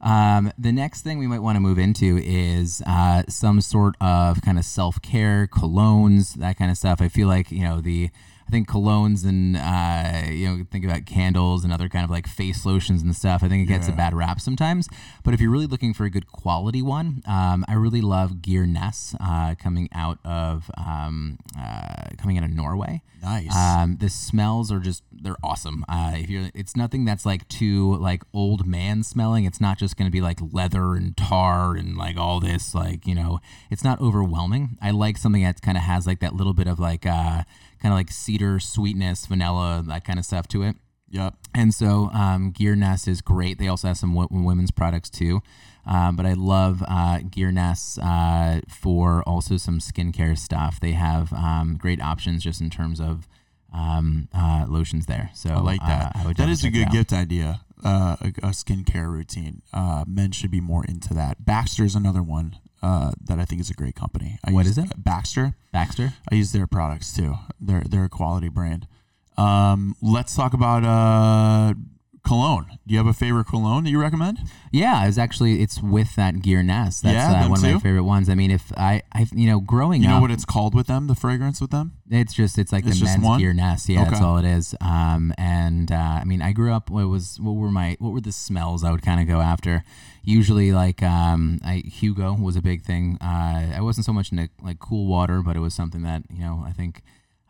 [0.00, 4.42] Um, the next thing we might want to move into is uh, some sort of
[4.42, 7.00] kind of self care, colognes, that kind of stuff.
[7.00, 8.10] I feel like you know the.
[8.48, 12.26] I think colognes and uh, you know think about candles and other kind of like
[12.26, 13.42] face lotions and stuff.
[13.42, 14.88] I think it gets a bad rap sometimes.
[15.22, 18.64] But if you're really looking for a good quality one, um, I really love Geir
[18.64, 23.02] Ness uh, coming out of um, uh, coming out of Norway.
[23.22, 23.54] Nice.
[23.54, 25.84] Um, the smells are just they're awesome.
[25.86, 29.44] Uh, if you're, it's nothing that's like too like old man smelling.
[29.44, 33.06] It's not just going to be like leather and tar and like all this like
[33.06, 33.40] you know.
[33.70, 34.78] It's not overwhelming.
[34.80, 37.42] I like something that kind of has like that little bit of like uh,
[37.80, 40.76] kind of like cedar sweetness, vanilla, that kind of stuff to it.
[41.10, 41.34] yep.
[41.54, 43.58] And so um, Geir Ness is great.
[43.58, 45.42] They also have some w- women's products too.
[45.86, 50.78] Um, but I love uh, Geir Ness uh, for also some skincare stuff.
[50.80, 53.26] They have um, great options just in terms of
[53.72, 55.30] um, uh, lotions there.
[55.34, 56.14] So I like that.
[56.14, 57.60] Uh, I would that a good gift idea.
[57.82, 59.62] Uh, a, a skincare routine.
[59.72, 61.44] Uh, men should be more into that.
[61.44, 64.38] Baxter is another one uh, that I think is a great company.
[64.44, 64.92] I What use- is it?
[65.02, 65.54] Baxter.
[65.72, 66.14] Baxter.
[66.30, 67.34] I use their products too.
[67.60, 68.86] They're they're a quality brand.
[69.36, 71.74] Um, let's talk about uh,
[72.28, 72.78] cologne.
[72.86, 74.38] Do you have a favorite cologne that you recommend?
[74.70, 77.00] Yeah, it's actually it's with that Geir Ness.
[77.00, 78.28] That's Yeah, uh, one of my favorite ones.
[78.28, 80.86] I mean, if I, I, you know, growing You up, know what it's called with
[80.86, 81.06] them?
[81.06, 81.92] The fragrance with them?
[82.10, 83.40] It's just it's like It's the men's one?
[83.40, 83.88] Geir Ness.
[83.88, 84.74] Yeah, that's all it is.
[84.80, 86.90] Um, and uh, I mean, I grew up.
[86.90, 89.82] What was what were my what were the smells I would kind of go after?
[90.22, 93.18] Usually, like um, I, Hugo was a big thing.
[93.20, 96.40] Uh, I wasn't so much into like cool water, but it was something that you
[96.40, 97.02] know I think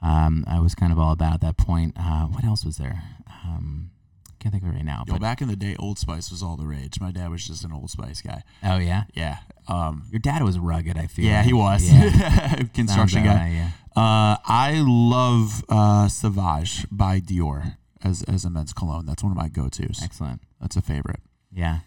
[0.03, 1.95] um, I was kind of all about at that point.
[1.99, 3.03] Uh, what else was there?
[3.45, 3.91] Um,
[4.39, 5.05] can't think of it right now.
[5.07, 7.01] Yo, But back in the day, Old Spice was all the rage.
[7.01, 8.43] My dad was just an Old Spice guy.
[8.65, 9.39] oh yeah, Yeah.
[9.69, 10.97] Um, your dad was rugged.
[10.97, 11.27] I feel.
[11.27, 11.91] yeah, he was.
[11.93, 13.35] Yeah, Construction Sounds guy.
[13.37, 13.71] right, yeah.
[13.95, 19.05] Uh, I love uh, Sauvage by Dior as, as a men's cologne.
[19.07, 20.01] That's one of my go tos.
[20.03, 20.41] Excellent.
[20.61, 21.21] That's a favorite.
[21.53, 21.81] Yeah.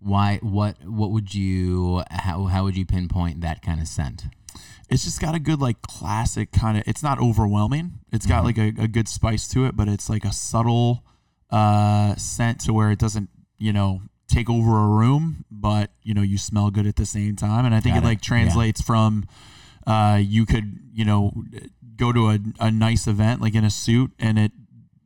[0.00, 0.38] Why?
[0.42, 0.84] What?
[0.84, 2.02] What would you?
[2.10, 2.44] How?
[2.46, 4.24] How would you pinpoint that kind of scent?
[4.90, 6.84] It's just got a good like classic kind of.
[6.86, 8.00] It's not overwhelming.
[8.12, 11.04] It's got like a, a good spice to it, but it's like a subtle
[11.58, 13.28] uh, scent to where it doesn't
[13.58, 17.36] you know take over a room, but you know you smell good at the same
[17.36, 17.64] time.
[17.66, 18.04] And I think it it.
[18.10, 19.26] like translates from
[19.86, 21.30] Uh, you could, you know,
[21.96, 24.50] go to a, a nice event like in a suit and it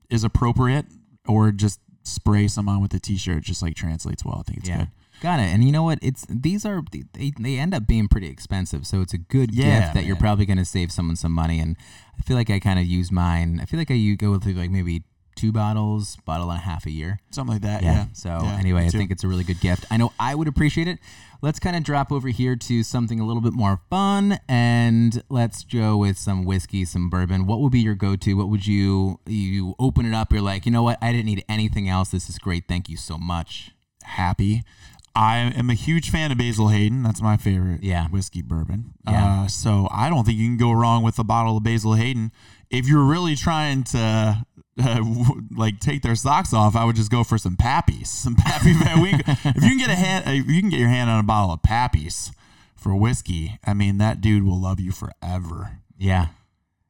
[0.08, 0.86] is appropriate,
[1.26, 3.42] or just spray some on with a t-shirt.
[3.42, 4.38] Just like translates well.
[4.38, 4.78] I think it's Yeah.
[4.78, 4.88] good.
[5.20, 5.50] Got it.
[5.52, 5.98] And you know what?
[6.00, 9.80] It's these are they, they end up being pretty expensive, so it's a good Yeah,
[9.80, 11.58] gift that you're probably going to save someone some money.
[11.58, 11.76] And
[12.16, 13.58] I feel like I kind of use mine.
[13.60, 15.02] I feel like I go with like maybe
[15.38, 17.20] two bottles, bottle and a half a year.
[17.30, 17.82] Something like that.
[17.82, 18.06] Yeah.
[18.12, 19.86] So Yeah, anyway, I think it's a really good gift.
[19.90, 20.98] I know I would appreciate it.
[21.40, 25.62] Let's kind of drop over here to something a little bit more fun, and let's
[25.62, 27.46] go with some whiskey, some bourbon.
[27.46, 28.34] What would be your go-to?
[28.34, 30.32] What would you you open it up?
[30.32, 30.98] You're like, you know what?
[31.00, 32.10] I didn't need anything else.
[32.10, 32.64] This is great.
[32.68, 33.70] Thank you so much.
[34.04, 34.62] happy.
[35.14, 37.02] I am a huge fan of Basil Hayden.
[37.02, 38.06] That's my favorite Yeah.
[38.08, 38.94] whiskey bourbon.
[39.06, 39.42] Yeah.
[39.42, 42.30] Uh, so I don't think you can go wrong with a bottle of Basil Hayden.
[42.70, 44.44] If you're really trying to
[44.78, 48.34] uh, w- like take their socks off, I would just go for some Pappies, some
[48.36, 49.24] Pappy Van Winkle.
[49.44, 51.52] if you can get a hand, if you can get your hand on a bottle
[51.52, 52.32] of Pappies
[52.76, 55.78] for whiskey, I mean that dude will love you forever.
[55.96, 56.28] Yeah.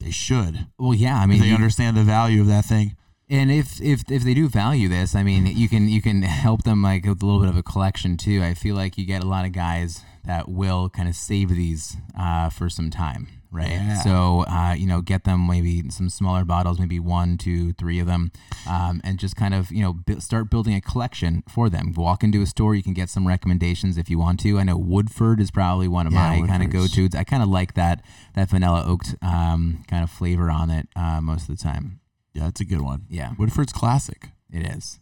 [0.01, 0.67] They should.
[0.79, 1.19] Well, yeah.
[1.19, 2.97] I mean, They you- understand the value of that thing.
[3.31, 6.63] And if if if they do value this, I mean, you can you can help
[6.63, 8.43] them like with a little bit of a collection too.
[8.43, 11.99] I feel like you get a lot of guys that will kind of save these
[12.19, 13.71] uh, for some time, right?
[13.71, 13.99] Yeah.
[14.03, 18.07] So uh, you know, get them maybe some smaller bottles, maybe one, two, three of
[18.07, 18.33] them,
[18.69, 21.93] um, and just kind of you know bu- start building a collection for them.
[21.97, 24.59] Walk into a store, you can get some recommendations if you want to.
[24.59, 27.15] I know Woodford is probably one of Yeah, my kind of go tos.
[27.15, 28.03] I kind of like that
[28.35, 32.01] that vanilla oaked um, kind of flavor on it uh, most of the time.
[32.35, 33.07] Yeah, it's a good one.
[33.09, 33.33] Yeah.
[33.39, 34.29] Woodford's classic.
[34.53, 35.01] It is.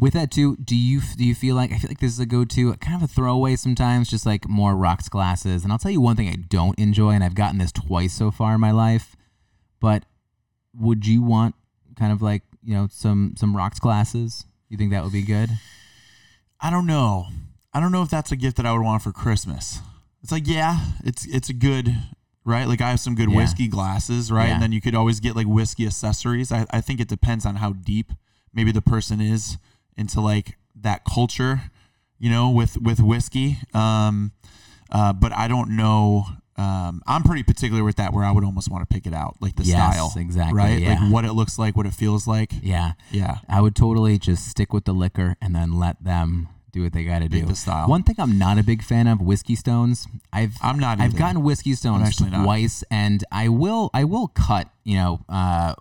[0.00, 2.26] With that too, do you do you feel like I feel like this is a
[2.26, 5.62] go-to, kind of a throwaway sometimes, just like more rocks glasses.
[5.64, 8.30] And I'll tell you one thing I don't enjoy, and I've gotten this twice so
[8.30, 9.16] far in my life.
[9.80, 10.04] But
[10.74, 11.54] would you want
[11.96, 14.44] kind of like you know some some rocks glasses?
[14.68, 15.50] You think that would be good?
[16.60, 17.26] I don't know.
[17.72, 19.80] I don't know if that's a gift that I would want for Christmas.
[20.22, 21.94] It's like, yeah, it's it's a good
[22.44, 22.66] right.
[22.66, 23.36] Like I have some good Yeah.
[23.36, 24.46] whiskey glasses, right?
[24.48, 24.54] Yeah.
[24.54, 26.50] And then you could always get like whiskey accessories.
[26.50, 28.12] I, I think it depends on how deep
[28.54, 29.58] maybe the person is
[29.96, 31.62] into like that culture,
[32.18, 33.58] you know, with with whiskey.
[33.72, 34.32] Um,
[34.90, 36.24] uh, but I don't know.
[36.56, 39.36] Um, I'm pretty particular with that, where I would almost want to pick it out,
[39.40, 40.78] like the Yes, style, exactly, right?
[40.80, 41.00] yeah.
[41.02, 42.52] Like what it looks like, what it feels like.
[42.62, 46.84] Yeah, Yeah, I would totally just stick with the liquor and then let them do
[46.84, 47.44] what they got to do.
[47.44, 47.88] The style.
[47.88, 50.06] One thing I'm not a big fan of whiskey stones.
[50.32, 51.00] I've I'm not.
[51.00, 55.74] I've gotten whiskey stones twice, and I will I will cut you know uh,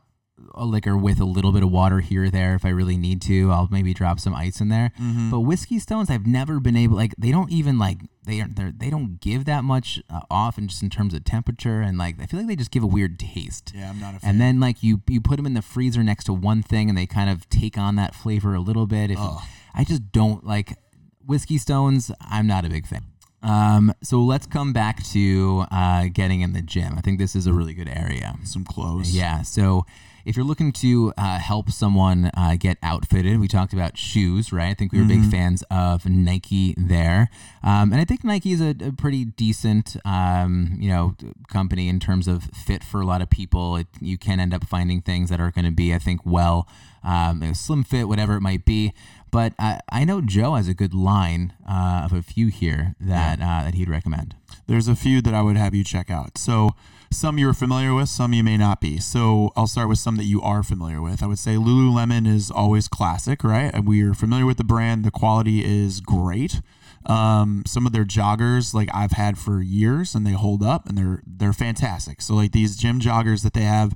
[0.53, 3.21] a liquor with a little bit of water here or there if I really need
[3.23, 3.51] to.
[3.51, 4.91] I'll maybe drop some ice in there.
[5.01, 5.31] Mm-hmm.
[5.31, 8.89] But whiskey stones, I've never been able like they don't even like they aren't they
[8.89, 12.25] don't give that much uh, off in just in terms of temperature and like I
[12.25, 13.71] feel like they just give a weird taste.
[13.75, 14.29] Yeah, I'm not a fan.
[14.29, 16.97] And then like you you put them in the freezer next to one thing and
[16.97, 19.11] they kind of take on that flavor a little bit.
[19.11, 19.41] If Ugh.
[19.73, 20.77] I just don't like
[21.25, 22.11] whiskey stones.
[22.21, 23.05] I'm not a big fan.
[23.41, 26.95] Um, so let's come back to uh, getting in the gym.
[26.97, 28.35] I think this is a really good area.
[28.45, 29.13] some clothes.
[29.13, 29.41] Yeah.
[29.41, 29.85] So
[30.25, 34.69] if you're looking to uh, help someone uh, get outfitted, we talked about shoes, right?
[34.69, 37.29] I think we were big fans of Nike there,
[37.63, 41.15] um, and I think Nike is a, a pretty decent, um, you know,
[41.47, 43.77] company in terms of fit for a lot of people.
[43.77, 46.67] It, you can end up finding things that are going to be, I think, well,
[47.03, 48.93] um, slim fit, whatever it might be.
[49.31, 53.41] But I, I know Joe has a good line uh, of a few here that
[53.41, 54.35] uh, that he'd recommend.
[54.67, 56.37] There's a few that I would have you check out.
[56.37, 56.75] So
[57.15, 58.99] some you're familiar with, some you may not be.
[58.99, 61.23] So I'll start with some that you are familiar with.
[61.23, 63.73] I would say Lululemon is always classic, right?
[63.73, 65.03] And we are familiar with the brand.
[65.03, 66.61] The quality is great.
[67.05, 70.97] Um, some of their joggers, like I've had for years, and they hold up, and
[70.97, 72.21] they're they're fantastic.
[72.21, 73.95] So like these gym joggers that they have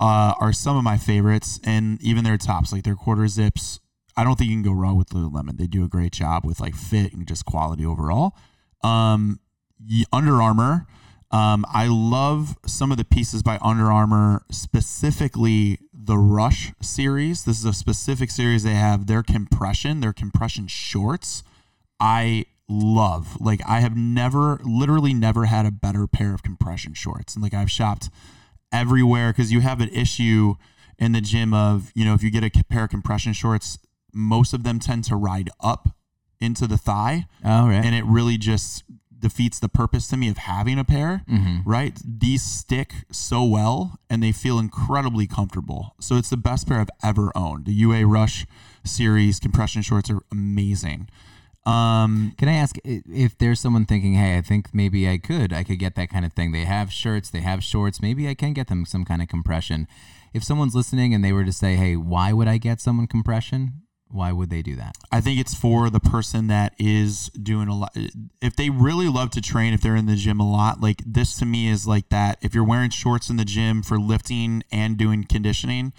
[0.00, 3.80] uh, are some of my favorites, and even their tops, like their quarter zips.
[4.16, 5.58] I don't think you can go wrong with Lululemon.
[5.58, 8.36] They do a great job with like fit and just quality overall.
[8.82, 9.40] Um,
[10.12, 10.86] Under Armour.
[11.34, 17.44] Um, I love some of the pieces by Under Armour, specifically the Rush series.
[17.44, 19.08] This is a specific series they have.
[19.08, 21.42] Their compression, their compression shorts,
[21.98, 23.40] I love.
[23.40, 27.34] Like I have never, literally never had a better pair of compression shorts.
[27.34, 28.10] And like I've shopped
[28.70, 30.54] everywhere because you have an issue
[31.00, 33.76] in the gym of you know if you get a pair of compression shorts,
[34.12, 35.88] most of them tend to ride up
[36.40, 37.84] into the thigh All right.
[37.84, 38.84] and it really just
[39.26, 41.56] defeats the purpose to me of having a pair Mm-hmm.
[41.76, 43.78] right these stick so well
[44.10, 48.00] and they feel incredibly comfortable so it's the best pair i've ever owned the ua
[48.18, 48.36] rush
[48.84, 51.00] series compression shorts are amazing
[51.66, 55.64] um Can I ask if there's someone thinking, "Hey, I think maybe I could, I
[55.64, 58.02] could get that kind of thing." They have shirts, they have shorts.
[58.02, 59.88] Maybe I can get them some kind of compression.
[60.34, 63.80] If someone's listening and they were to say, "Hey, why would I get someone compression?"
[64.14, 64.96] Why would they do that?
[65.10, 67.96] I think it's for the person that is doing a lot.
[68.40, 71.36] If they really love to train, if they're in the gym a lot, like this
[71.38, 72.38] to me is like that.
[72.40, 75.92] If you're wearing shorts in the gym for lifting and doing conditioning,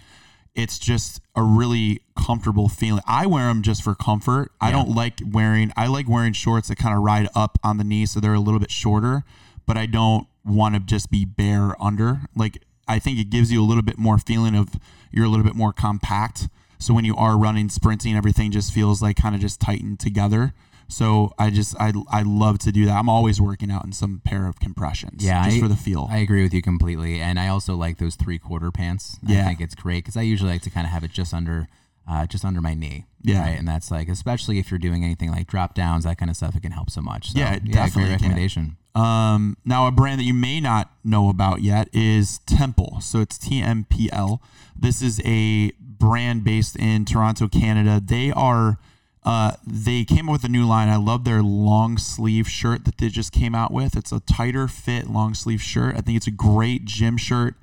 [0.54, 3.02] it's just a really comfortable feeling.
[3.06, 4.50] I wear them just for comfort.
[4.62, 7.84] I don't like wearing, I like wearing shorts that kind of ride up on the
[7.84, 9.24] knee so they're a little bit shorter,
[9.66, 12.22] but I don't want to just be bare under.
[12.34, 14.70] Like, I think it gives you a little bit more feeling of
[15.12, 16.48] you're a little bit more compact.
[16.78, 20.52] So when you are running, sprinting, everything just feels like kind of just tightened together.
[20.88, 22.96] So I just I I love to do that.
[22.96, 25.24] I'm always working out in some pair of compressions.
[25.24, 26.06] Yeah, just I- for the feel.
[26.10, 29.18] I agree with you completely, and I also like those three quarter pants.
[29.26, 29.42] Yeah.
[29.42, 31.66] I think it's great because I usually like to kind of have it just under,
[32.08, 33.04] uh, just under my knee.
[33.22, 33.40] Yeah.
[33.40, 33.58] right?
[33.58, 36.54] and that's like especially if you're doing anything like drop downs, that kind of stuff.
[36.54, 37.32] It can help so much.
[37.32, 38.76] So, Yeah, yeah, definitely great recommendation.
[38.94, 42.98] Um, now, a brand that you may not know about yet is Temple.
[43.02, 44.40] So it's TMPL.
[44.74, 48.00] This is a brand based in Toronto, Canada.
[48.04, 48.78] They are.
[49.22, 50.88] Uh, they came up with a new line.
[50.88, 53.96] I love their long sleeve shirt that they just came out with.
[53.96, 55.96] It's a tighter fit long sleeve shirt.
[55.96, 57.56] I think it's a great gym shirt.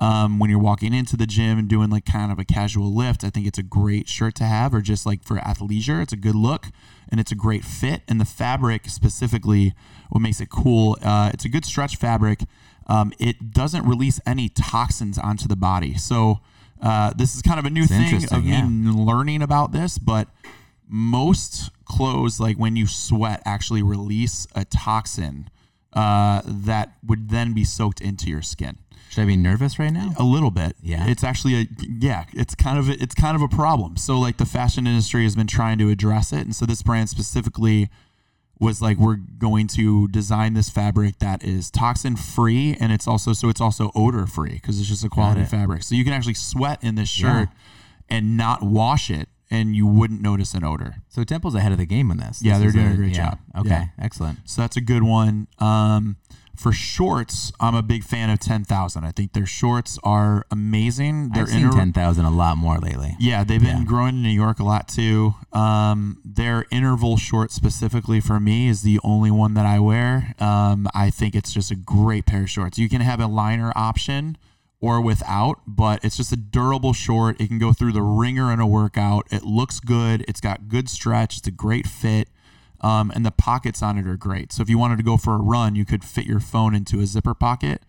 [0.00, 3.24] Um, when you're walking into the gym and doing like kind of a casual lift,
[3.24, 6.16] I think it's a great shirt to have, or just like for athleisure, it's a
[6.16, 6.66] good look
[7.08, 8.02] and it's a great fit.
[8.06, 9.74] And the fabric specifically,
[10.10, 12.42] what makes it cool, uh, it's a good stretch fabric.
[12.86, 15.96] Um, it doesn't release any toxins onto the body.
[15.96, 16.40] So
[16.80, 18.64] uh, this is kind of a new thing of yeah.
[18.66, 20.28] me learning about this, but
[20.86, 25.50] most clothes, like when you sweat, actually release a toxin
[25.92, 28.78] uh, that would then be soaked into your skin.
[29.10, 30.12] Should I be nervous right now?
[30.18, 30.76] A little bit.
[30.82, 31.06] Yeah.
[31.08, 31.66] It's actually a
[31.98, 33.96] yeah, it's kind of a, it's kind of a problem.
[33.96, 37.08] So like the fashion industry has been trying to address it and so this brand
[37.08, 37.88] specifically
[38.60, 43.32] was like we're going to design this fabric that is toxin free and it's also
[43.32, 45.82] so it's also odor free because it's just a quality fabric.
[45.84, 47.40] So you can actually sweat in this Yeah.
[47.42, 47.48] shirt
[48.10, 50.96] and not wash it and you wouldn't notice an odor.
[51.08, 52.42] So Temple's ahead of the game on this.
[52.42, 53.38] Yeah, This they're doing a great job.
[53.56, 53.86] Okay, Yeah.
[53.98, 54.40] excellent.
[54.44, 55.46] So that's a good one.
[55.58, 56.16] Um,
[56.58, 59.04] for shorts, I'm a big fan of 10,000.
[59.04, 61.30] I think their shorts are amazing.
[61.32, 63.16] They're I've seen inter- ten thousand a lot more lately.
[63.18, 63.84] Yeah, they've been Yeah.
[63.84, 65.34] growing in New York a lot too.
[65.52, 70.34] Um, their interval short specifically for me is the only one that I wear.
[70.38, 72.78] Um, I think it's just a great pair of shorts.
[72.78, 74.36] You can have a liner option
[74.80, 77.40] or without, but it's just a durable short.
[77.40, 79.26] It can go through the ringer in a workout.
[79.30, 80.24] It looks good.
[80.28, 81.38] It's got good stretch.
[81.38, 82.28] It's a great fit.
[82.80, 84.52] Um, and the pockets on it are great.
[84.52, 87.00] So if you wanted to go for a run, you could fit your phone into
[87.00, 87.82] a zipper pocket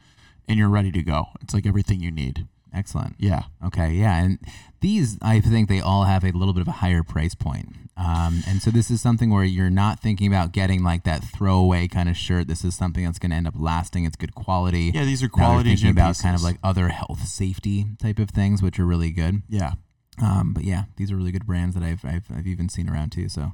[0.47, 1.27] and you're ready to go.
[1.41, 2.47] It's like everything you need.
[2.73, 3.15] Excellent.
[3.17, 3.43] Yeah.
[3.65, 4.39] Okay, yeah, and
[4.81, 8.43] these I think they all have a little bit of a higher price point, um,
[8.47, 12.09] and so this is something where you're not thinking about getting like that throwaway kind
[12.09, 12.47] of shirt.
[12.47, 14.05] This is something that's going to end up lasting.
[14.05, 14.91] It's good quality.
[14.93, 18.29] Yeah, these are Now quality thinking about kind of like other health safety type of
[18.29, 19.41] things, which are really good.
[19.49, 19.73] Yeah.
[20.21, 23.11] Um, but yeah, these are really good brands that I've, I've I've even seen around
[23.11, 23.29] too.
[23.29, 23.53] So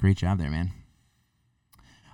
[0.00, 0.72] great job there, man.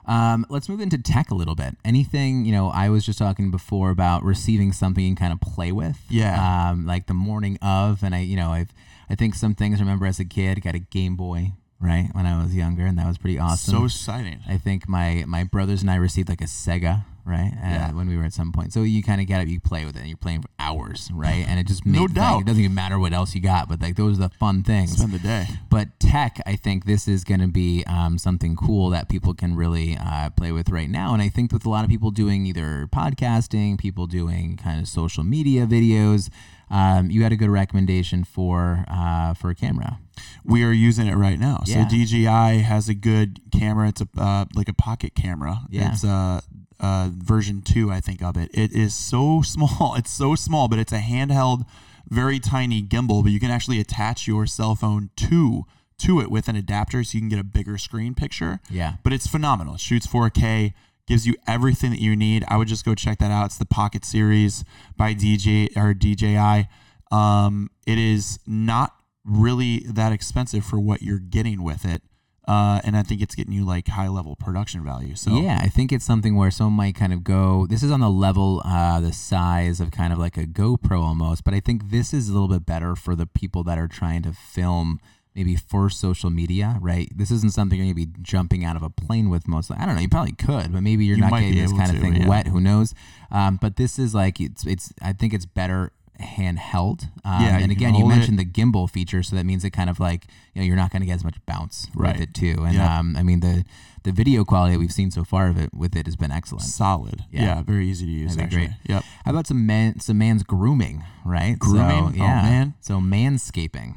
[0.06, 1.74] Um, let's move into tech a little bit.
[1.84, 5.72] Anything, you know, I was just talking before about receiving something and kind of play
[5.72, 5.98] with.
[6.08, 6.70] Yeah.
[6.70, 8.72] Um, like the morning of, and I, you know, I've,
[9.10, 12.26] I think some things I remember as a kid, got a Game Boy, right, when
[12.26, 13.74] I was younger, and that was pretty awesome.
[13.74, 14.40] So exciting.
[14.48, 17.52] I think my my brothers and I received like a Sega, right?
[17.54, 17.92] Uh, Yeah.
[17.92, 19.96] When we were at some point, so you kind of get it, you play with
[19.96, 21.44] it, and you're playing for hours, right?
[21.48, 22.40] And it just makes No like, doubt.
[22.42, 24.92] it doesn't even matter what else you got, but like those are the fun things.
[24.96, 25.46] Spend the day.
[25.70, 29.56] But tech, I think this is going to be um, something cool that people can
[29.56, 31.12] really uh, play with right now.
[31.12, 34.88] And I think with a lot of people doing either podcasting, people doing kind of
[34.88, 36.30] social media videos,
[36.70, 39.98] um, you had a good recommendation for uh, for a camera.
[40.44, 41.62] We are using it right now.
[41.66, 41.88] Yeah.
[41.88, 43.88] So DJI has a good camera.
[43.88, 45.60] It's a uh, like a pocket camera.
[45.70, 45.92] Yeah.
[45.92, 46.40] It's uh,
[46.80, 48.50] uh, version two, I think, of it.
[48.52, 49.94] It is so small.
[49.96, 51.64] It's so small, but it's a handheld,
[52.08, 53.22] very tiny gimbal.
[53.22, 55.64] But you can actually attach your cell phone to
[55.98, 58.60] to it with an adapter, so you can get a bigger screen picture.
[58.68, 58.94] Yeah.
[59.02, 59.76] but it's phenomenal.
[59.76, 60.74] It shoots 4K,
[61.06, 62.44] gives you everything that you need.
[62.48, 63.46] I would just go check that out.
[63.46, 64.62] It's the Pocket Series
[64.96, 66.68] by DJ or DJI.
[67.10, 72.02] Um, it is not really that expensive for what you're getting with it.
[72.46, 75.16] Uh, and I think it's getting you like high level production value.
[75.16, 77.66] So Yeah, I think it's something where someone might kind of go.
[77.66, 81.42] This is on the level, uh, the size of kind of like a GoPro almost,
[81.42, 84.22] but I think this is a little bit better for the people that are trying
[84.22, 85.00] to film
[85.36, 87.12] maybe for social media, right?
[87.14, 89.70] This isn't something you're gonna be jumping out of a plane with most.
[89.70, 90.00] I don't know.
[90.00, 92.28] You probably could, but maybe you're You not getting this kind of thing yeah.
[92.28, 92.46] wet.
[92.46, 92.94] Who knows?
[93.30, 94.94] Um, but this is like it's it's.
[95.02, 97.04] I think it's better handheld.
[97.24, 98.16] Um, Yeah, and can again, you hold it.
[98.16, 100.90] mentioned the gimbal feature, so that means it kind of like you know you're not
[100.90, 102.14] going to get as much bounce Right.
[102.14, 102.64] with it too.
[102.64, 102.98] And Yeah.
[102.98, 103.64] um, I mean the
[104.04, 106.62] the video quality that we've seen so far of it with it has been excellent.
[106.64, 107.24] solid.
[107.30, 107.42] Yeah.
[107.42, 107.62] Yeah.
[107.62, 108.36] very easy to use.
[108.36, 108.66] That'd actually.
[108.68, 108.76] great.
[108.88, 109.04] Yep.
[109.24, 111.58] How about some man some man's grooming, right?
[111.58, 112.14] Grooming?
[112.14, 112.42] So, Oh, yeah.
[112.42, 112.74] man.
[112.80, 113.94] So manscaping.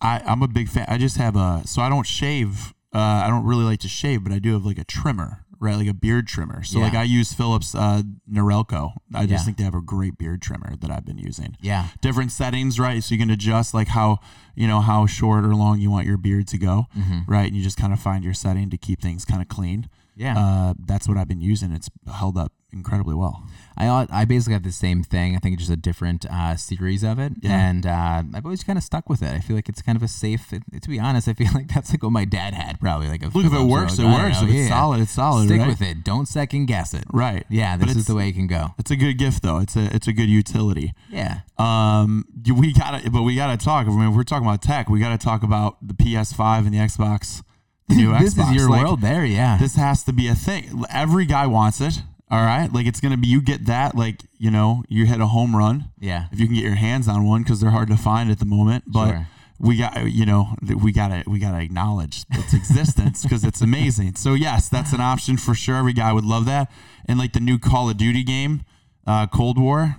[0.00, 0.86] I, I'm a big fan.
[0.88, 2.72] I just have a so I don't shave.
[2.94, 5.76] Uh, I don't really like to shave, but I do have like a trimmer, right?
[5.76, 6.62] Like a beard trimmer.
[6.62, 8.92] So like I use Philips uh, Norelco.
[9.14, 9.44] I just Yeah.
[9.44, 11.56] think they have a great beard trimmer that I've been using.
[11.60, 11.88] Yeah.
[12.00, 13.02] Different settings, right?
[13.02, 14.18] So you can adjust like how
[14.54, 17.30] you know how short or long you want your beard to go, Mm-hmm.
[17.30, 17.46] right?
[17.48, 19.88] And you just kind of find your setting to keep things kind of clean.
[20.16, 20.36] Yeah.
[20.36, 21.70] Uh, that's what I've been using.
[21.72, 23.42] It's held up incredibly well.
[23.78, 25.36] I I basically have the same thing.
[25.36, 27.68] I think it's just a different uh, series of it, Yeah.
[27.68, 29.32] and uh, I've always kind of stuck with it.
[29.32, 30.52] I feel like it's kind of a safe.
[30.52, 33.08] It, to be honest, I feel like that's like what my dad had probably.
[33.08, 34.42] Like Look, if it works, it works.
[34.42, 34.68] know, If it's yeah.
[34.68, 35.46] solid, it's solid.
[35.46, 35.68] Stick right?
[35.68, 36.02] with it.
[36.04, 37.04] Don't second guess it.
[37.12, 37.46] Right.
[37.48, 38.74] Yeah, this is the way it can go.
[38.78, 39.58] It's a good gift though.
[39.58, 40.92] It's a it's a good utility.
[41.08, 41.40] Yeah.
[41.56, 42.24] Um,
[42.56, 43.86] we gotta, but we gotta talk.
[43.86, 46.78] I mean, if we're talking about tech, we gotta talk about the PS5 and the
[46.78, 47.42] Xbox.
[47.88, 48.20] The new Xbox.
[48.20, 48.50] this Xbox.
[48.50, 49.24] is your Like, world there.
[49.24, 49.56] Yeah.
[49.58, 50.84] This has to be a thing.
[50.90, 52.02] Every guy wants it.
[52.30, 53.28] All right, like it's gonna be.
[53.28, 56.26] You get that, like you know, you hit a home run yeah.
[56.30, 58.44] if you can get your hands on one because they're hard to find at the
[58.44, 58.84] moment.
[58.86, 59.28] But Sure.
[59.58, 64.16] we got, you know, we gotta we gotta acknowledge its existence because it's amazing.
[64.16, 65.76] So yes, that's an option for sure.
[65.76, 66.70] Every guy would love that.
[67.06, 68.62] And like the new Call of Duty game,
[69.06, 69.96] uh, Cold War,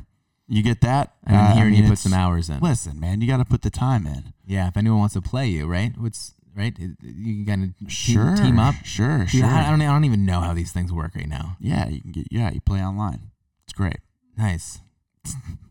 [0.48, 1.14] you get that.
[1.26, 2.60] Been Uh, I mean, you put some hours in.
[2.60, 4.34] Listen, man, you got to put the time in.
[4.46, 4.68] Yeah.
[4.68, 5.94] If anyone wants to play you, right?
[5.98, 6.74] What's right?
[6.78, 8.76] You can kind of team, Sure, team up.
[8.84, 9.46] Sure, Dude, sure.
[9.46, 9.82] I, don't.
[9.82, 11.58] I don't even know how these things work right now.
[11.60, 12.28] yeah, you can get.
[12.32, 13.32] Yeah, you play online.
[13.66, 13.98] It's great.
[14.38, 14.80] Nice.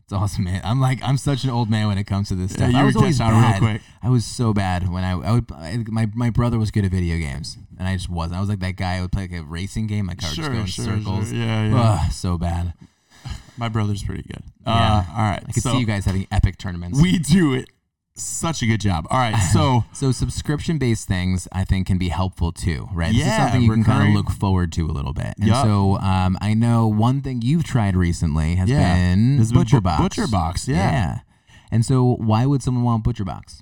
[0.09, 0.59] It's awesome, man.
[0.63, 2.71] I'm like I'm such an old man when it comes to this Yeah, stuff.
[2.71, 3.59] you I was always on real bad.
[3.59, 3.81] quick.
[4.01, 6.89] I was so bad when I, I would I, my my brother was good at
[6.89, 8.37] video games and I just wasn't.
[8.37, 10.07] I was like that guy who would play like a racing game.
[10.07, 10.65] My car would just go in
[11.03, 11.31] circles.
[11.31, 11.99] Yeah, yeah.
[12.05, 12.73] Ugh, so bad.
[13.55, 14.41] My brother's pretty good.
[14.65, 14.73] Yeah.
[14.73, 15.43] Uh, all right.
[15.47, 16.99] I could so see you guys having epic tournaments.
[16.99, 17.69] we do it.
[18.19, 19.07] Such a good job.
[19.09, 19.35] All right.
[19.53, 23.07] So so subscription based things I think can be helpful too, right?
[23.11, 25.33] this is Yeah, something you can kind of look forward to a little bit.
[25.39, 25.65] And Yup.
[25.65, 28.95] so um, I know one thing you've tried recently has Yeah.
[28.95, 30.01] been This has been Butcher Bu- Box.
[30.01, 31.19] Butcher Box, yeah.
[31.71, 33.61] And so why would someone want Butcher Box?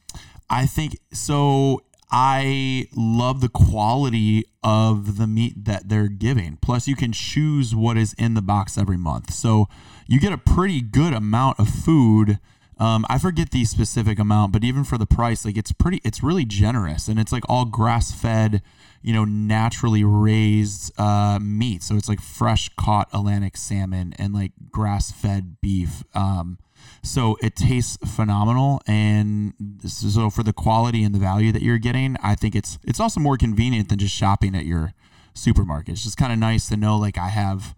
[0.50, 1.82] I think so.
[2.10, 6.58] I love the quality of the meat that they're giving.
[6.62, 9.34] Plus, you can choose what is in the box every month.
[9.34, 9.68] So
[10.08, 12.40] you get a pretty good amount of food.
[12.80, 16.22] Um, I forget the specific amount, but even for the price, like it's pretty, it's
[16.22, 18.62] really generous, and it's like all grass fed,
[19.02, 21.82] you know, naturally raised uh, meat.
[21.82, 26.04] So it's like fresh caught Atlantic salmon and like grass fed beef.
[26.14, 26.60] Um,
[27.02, 29.54] so it tastes phenomenal, and
[29.86, 33.20] so for the quality and the value that you're getting, I think it's it's also
[33.20, 34.94] more convenient than just shopping at your
[35.34, 35.94] supermarket.
[35.94, 37.76] It's just kind of nice to know like I have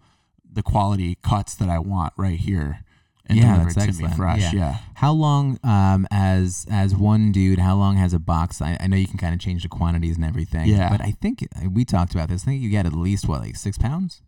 [0.52, 2.84] the quality cuts that I want right here
[3.30, 4.10] and Yeah, delivered that's to excellent.
[4.12, 4.40] me fresh.
[4.40, 4.52] Yeah.
[4.54, 4.76] Yeah.
[4.94, 8.60] How long, um, as as one dude, how long has a box?
[8.60, 10.66] I, I know you can kind of change the quantities and everything.
[10.68, 10.90] Yeah.
[10.90, 12.42] But I think we talked about this.
[12.42, 14.22] I think you get at least what, like six pounds?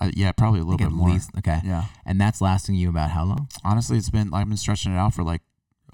[0.00, 1.10] Uh, yeah, probably a little bit at more.
[1.10, 1.30] least.
[1.38, 1.60] Okay.
[1.64, 1.84] Yeah.
[2.06, 3.48] And that's lasting you about how long?
[3.64, 5.42] Honestly, it's been I've been stretching it out for like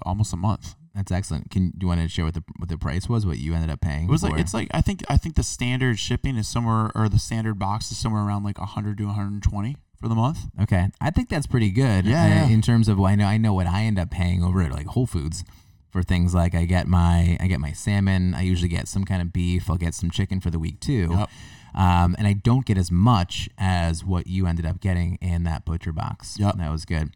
[0.03, 0.75] almost a month.
[0.95, 1.51] That's excellent.
[1.51, 3.25] Can do you want to share what the what the price was?
[3.25, 4.05] What you ended up paying?
[4.05, 7.07] It was like it's like I think I think the standard shipping is somewhere or
[7.09, 10.39] the standard box is somewhere around like 100 to 120 for the month.
[10.61, 10.89] okay.
[11.01, 12.05] I think that's pretty good.
[12.05, 12.47] Yeah, uh, yeah.
[12.47, 14.87] In terms of I know I know what I end up paying over at like
[14.87, 15.43] Whole Foods
[15.91, 18.33] for things like I get my I get my salmon.
[18.33, 19.69] I usually get some kind of beef.
[19.69, 21.09] I'll get some chicken for the week too.
[21.11, 21.29] Yep.
[21.75, 25.65] Um, and I don't get as much as what you ended up getting in that
[25.65, 26.37] butcher box.
[26.39, 26.55] Yep.
[26.57, 27.11] that was good.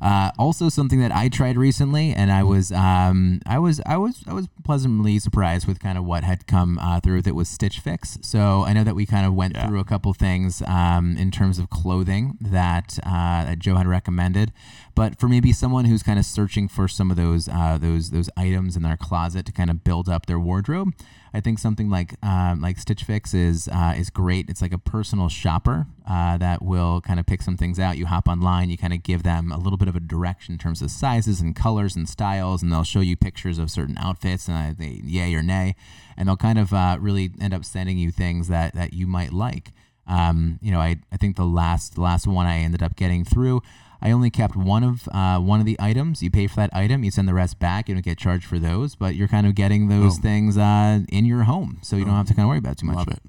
[0.00, 4.22] Uh, also, something that I tried recently, and I was, um, I was, I was,
[4.26, 7.48] I was pleasantly surprised with kind of what had come uh, through with it was
[7.48, 8.18] Stitch Fix.
[8.20, 9.66] So I know that we kind of went Yeah.
[9.66, 14.52] through a couple things um, in terms of clothing that uh, that Joe had recommended,
[14.94, 18.28] but for maybe someone who's kind of searching for some of those uh, those those
[18.36, 20.92] items in their closet to kind of build up their wardrobe.
[21.36, 24.48] I think something like um, like Stitch Fix is uh, is great.
[24.48, 27.98] It's like a personal shopper uh, that will kind of pick some things out.
[27.98, 30.58] You hop online, you kind of give them a little bit of a direction in
[30.58, 34.48] terms of sizes and colors and styles, and they'll show you pictures of certain outfits
[34.48, 35.76] and they yay or nay,
[36.16, 39.34] and they'll kind of uh, really end up sending you things that that you might
[39.34, 39.72] like.
[40.06, 43.26] Um, you know, I, I think the last the last one I ended up getting
[43.26, 43.60] through.
[44.00, 46.22] I only kept one of uh, one of the items.
[46.22, 47.88] You pay for that item, you send the rest back.
[47.88, 50.22] You don't get charged for those, but you're kind of getting those Boom.
[50.22, 52.78] things uh, in your home, so you don't have to kind of worry about it
[52.78, 52.96] too much.
[52.96, 53.20] Love it.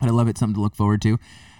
[0.00, 0.38] But I love it.
[0.38, 1.18] Something to look forward to.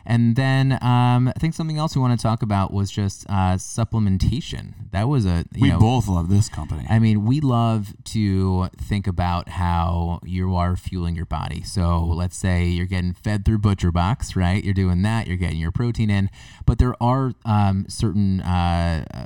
[0.08, 3.56] And then um, I think something else we want to talk about was just uh,
[3.56, 4.72] supplementation.
[4.90, 6.86] That was a you We know, both love this company.
[6.88, 11.62] I mean, we love to think about how you are fueling your body.
[11.62, 14.64] So let's say you're getting fed through Butcher Box, right?
[14.64, 15.26] You're doing that.
[15.26, 16.30] You're getting your protein in,
[16.64, 19.24] but there are um, certain uh, uh,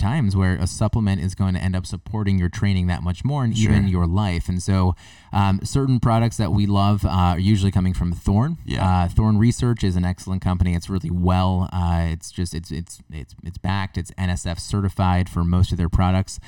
[0.00, 3.44] times where a supplement is going to end up supporting your training that much more
[3.44, 4.48] and even your life.
[4.48, 4.96] And so,
[5.32, 8.58] um, certain products that we love uh, are usually coming from Thorne.
[8.64, 9.04] Yeah.
[9.04, 10.74] Uh, Thorne Research is an excellent company.
[10.74, 11.68] It's really well.
[11.72, 13.96] Uh, it's just it's it's it's it's backed.
[13.96, 16.40] It's NSF certified for most of their products.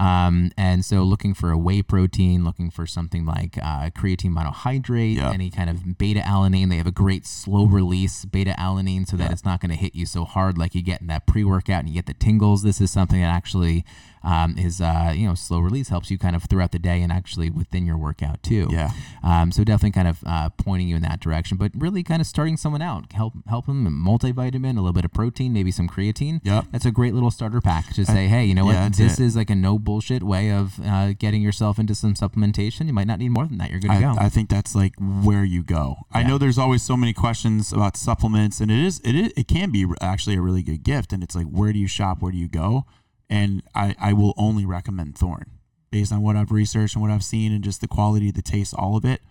[0.00, 5.16] Um, and so looking for a whey protein, looking for something like uh, creatine monohydrate,
[5.16, 5.30] Yeah.
[5.32, 6.70] any kind of beta alanine.
[6.70, 9.94] They have a great slow release beta alanine so that it's not going to hit
[9.94, 12.62] you so hard like you get in that pre workout and you get the tingles.
[12.62, 13.84] This is something that actually
[14.22, 17.12] um, is, uh, you know, slow release helps you kind of throughout the day and
[17.12, 18.68] actually within your workout too.
[18.70, 18.90] Yeah.
[19.22, 22.26] Um, so definitely kind of uh, pointing you in that direction, but really kind of
[22.26, 26.40] starting someone out, help help them multivitamin, a little bit of protein, maybe some creatine.
[26.44, 26.66] Yep.
[26.72, 29.24] That's a great little starter pack to say, hey, you know yeah, what, this it.
[29.24, 32.86] is like a no bullshit way of uh, getting yourself into some supplementation.
[32.86, 33.70] You might not need more than that.
[33.70, 34.14] You're good to I, go.
[34.18, 35.96] I think that's like where you go.
[36.12, 39.48] I know there's always so many questions about supplements, and it is it is, it
[39.48, 41.12] can be actually a really good gift.
[41.12, 42.20] And it's like, where do you shop?
[42.20, 42.86] Where do you go?
[43.30, 45.46] And I I will only recommend Thorne
[45.90, 48.74] based on what I've researched and what I've seen, and just the quality, the taste,
[48.76, 49.22] all of it.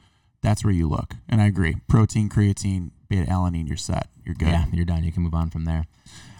[0.41, 1.15] That's where you look.
[1.27, 1.75] And I agree.
[1.87, 4.07] Protein, creatine, beta alanine, you're set.
[4.25, 4.47] You're good.
[4.47, 5.03] yeah, you're done.
[5.03, 5.85] You can move on from there.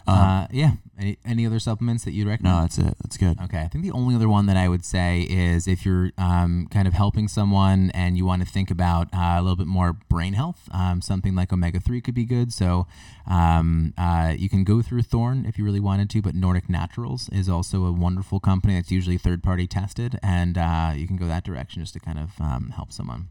[0.10, 0.72] Um, uh, yeah.
[0.98, 2.56] Any, any other supplements that you'd recommend?
[2.56, 2.94] No, that's it.
[3.02, 3.40] That's good.
[3.42, 6.68] Okay, I think the only other one that I would say is if you're um,
[6.72, 9.94] kind of helping someone and you want to think about uh, a little bit more
[9.94, 12.52] brain health, um, something like omega 3 could be good.
[12.52, 12.86] So
[13.26, 17.30] um, uh, you can go through Thorne if you really wanted to, but Nordic Naturals
[17.32, 21.28] is also a wonderful company that's usually third party tested, and uh, you can go
[21.28, 23.30] that direction just to kind of um, help someone.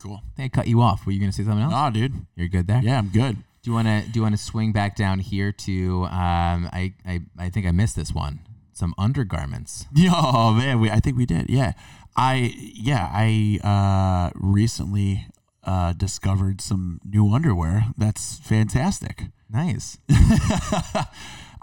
[0.00, 0.20] Cool.
[0.36, 1.06] They cut you off.
[1.06, 1.72] Were you going to say something else?
[1.72, 2.26] Nah, dude.
[2.34, 2.80] You're good there.
[2.82, 3.36] Yeah, I'm good.
[3.62, 6.94] Do you want to do you want to swing back down here to um, I,
[7.06, 8.40] I I think I missed this one.
[8.72, 9.86] Some undergarments.
[10.10, 11.48] Oh man, we I think we did.
[11.48, 11.72] Yeah,
[12.16, 15.26] I yeah I uh, recently
[15.64, 17.86] uh, discovered some new underwear.
[17.96, 19.26] That's fantastic.
[19.48, 19.98] Nice.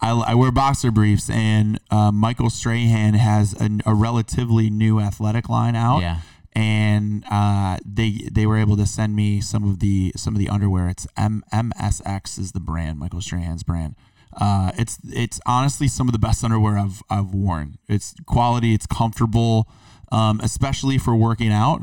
[0.01, 5.49] I, I wear boxer briefs, and uh, Michael Strahan has an, a relatively new athletic
[5.49, 5.99] line out.
[5.99, 6.19] Yeah.
[6.59, 10.49] And uh, they they were able to send me some of the some of the
[10.49, 10.89] underwear.
[10.89, 13.95] It's M MSX is the brand, Michael Strahan's brand.
[14.35, 17.77] Uh, it's it's honestly some of the best underwear I've I've worn.
[17.87, 19.69] It's quality, it's comfortable,
[20.11, 21.81] um, especially for working out.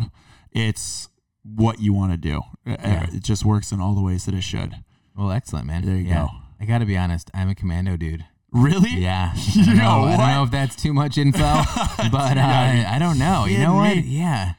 [0.53, 1.09] It's
[1.43, 2.39] what you want to do.
[2.67, 3.07] Uh, Yeah.
[3.15, 4.75] It just works in all the ways that it should.
[5.17, 5.87] Well, excellent, man.
[5.87, 6.27] There you Yeah.
[6.27, 6.29] go.
[6.61, 7.31] I got to be honest.
[7.33, 8.27] I'm a commando dude.
[8.53, 8.91] Really?
[8.91, 9.33] Yeah.
[9.37, 11.39] I don't, know, I don't know if that's too much info,
[12.11, 13.45] but uh, I don't know.
[13.47, 13.97] You know what?
[13.97, 14.03] me.
[14.03, 14.53] Yeah.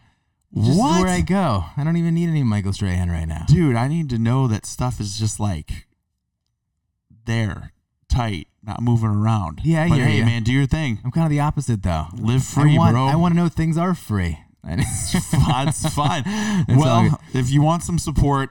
[0.55, 1.01] Just What?
[1.03, 1.65] where I go.
[1.75, 3.45] I don't even need any Michael Strahan right now.
[3.47, 5.87] Dude, I need to know that stuff is just like
[7.25, 7.73] there,
[8.09, 9.61] tight, not moving around.
[9.63, 10.99] Yeah, I but hear hey, man, do your thing.
[11.03, 12.05] I'm kind of the opposite, though.
[12.17, 13.05] Live free, I want, bro.
[13.07, 14.39] I want to know things are free.
[14.63, 16.23] That's fine.
[16.69, 18.49] all well, if you want some support,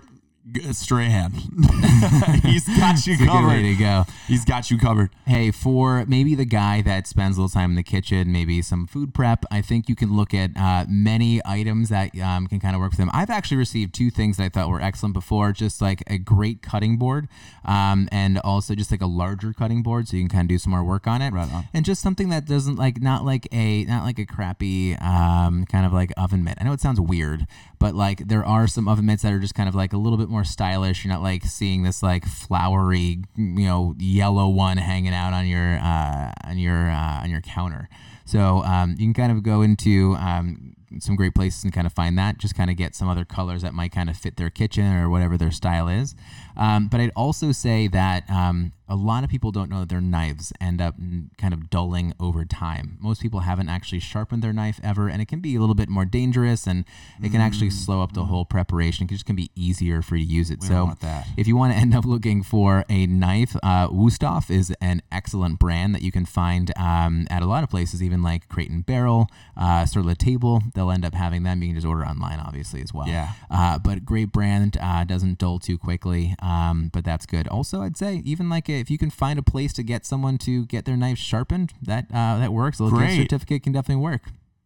[0.73, 1.33] Strahan.
[2.43, 4.05] He's got you good way to go.
[4.29, 5.11] He's got you covered.
[5.27, 8.87] Hey, for maybe the guy that spends a little time in the kitchen, maybe some
[8.87, 12.77] food prep, I think you can look at uh, many items that um, can kind
[12.77, 13.11] of work for them.
[13.13, 16.63] I've actually received two things that I thought were excellent before, just like a great
[16.63, 17.29] cutting board
[17.65, 20.59] um, and also just like a larger cutting board so you can kind of do
[20.59, 21.33] some more work on it.
[21.33, 21.65] Right on.
[21.75, 25.85] And just something that doesn't like, not like a, not like a crappy um, kind
[25.85, 26.59] of like oven mitt.
[26.61, 27.49] I know it sounds weird,
[27.81, 30.19] but like there are some oven mitts that are just kind of like a little
[30.19, 31.05] bit more stylish.
[31.05, 35.79] You're not like seeing this like flowery, you know, yellow one hanging out on your
[35.79, 37.89] uh, on your uh, on your counter.
[38.25, 41.93] So um, you can kind of go into um, some great places and kind of
[41.93, 42.39] find that.
[42.39, 45.09] Just kind of get some other colors that might kind of fit their kitchen or
[45.09, 46.15] whatever their style is.
[46.57, 50.01] Um, but I'd also say that um, a lot of people don't know that their
[50.01, 52.99] knives end up mm, kind of dulling over time.
[53.01, 55.89] Most people haven't actually sharpened their knife ever, and it can be a little bit
[55.89, 56.85] more dangerous, and
[57.23, 59.07] it can actually slow up the whole preparation.
[59.07, 60.61] It just can be easier for you to use it.
[60.61, 61.27] We so don't want that.
[61.37, 65.59] if you want to end up looking for a knife, uh, Wusthof is an excellent
[65.59, 68.87] brand that you can find um, at a lot of places, even like Crate and
[68.87, 70.63] Barrel, uh, Sur La Table.
[70.75, 71.61] They'll end up having them.
[71.63, 73.09] You can just order online, obviously, as well.
[73.09, 73.33] Yeah.
[73.51, 76.37] Uh, but great brand, uh, doesn't dull too quickly.
[76.47, 77.49] Um, but that's good.
[77.49, 80.65] Also, I'd say even like if you can find a place to get someone to
[80.67, 82.79] get their knife sharpened, that uh, that works.
[82.79, 83.23] A little gift Great.
[83.23, 84.23] certificate can definitely work.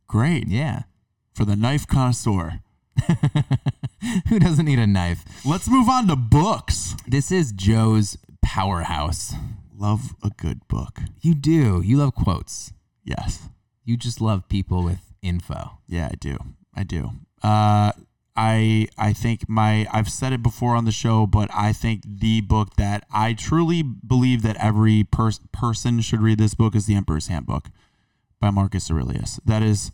[0.07, 0.47] Great.
[0.49, 0.83] Yeah.
[1.33, 2.61] For the knife connoisseur.
[4.29, 5.25] Who doesn't need a knife?
[5.47, 6.97] Let's move on to books.
[7.07, 9.35] This is Joe's powerhouse.
[9.75, 10.99] Love a good book.
[11.23, 11.81] You do.
[11.83, 12.75] You love quotes.
[13.05, 13.49] Yes.
[13.85, 15.79] You just love people with info.
[15.87, 16.37] Yeah, I do.
[16.75, 17.11] I do.
[17.43, 17.93] Uh,
[18.43, 22.41] I I think my I've said it before on the show, but I think the
[22.41, 26.95] book that I truly believe that every pers- person should read this book is The
[26.95, 27.69] Emperor's Handbook
[28.41, 29.39] by Marcus Aurelius.
[29.45, 29.93] That is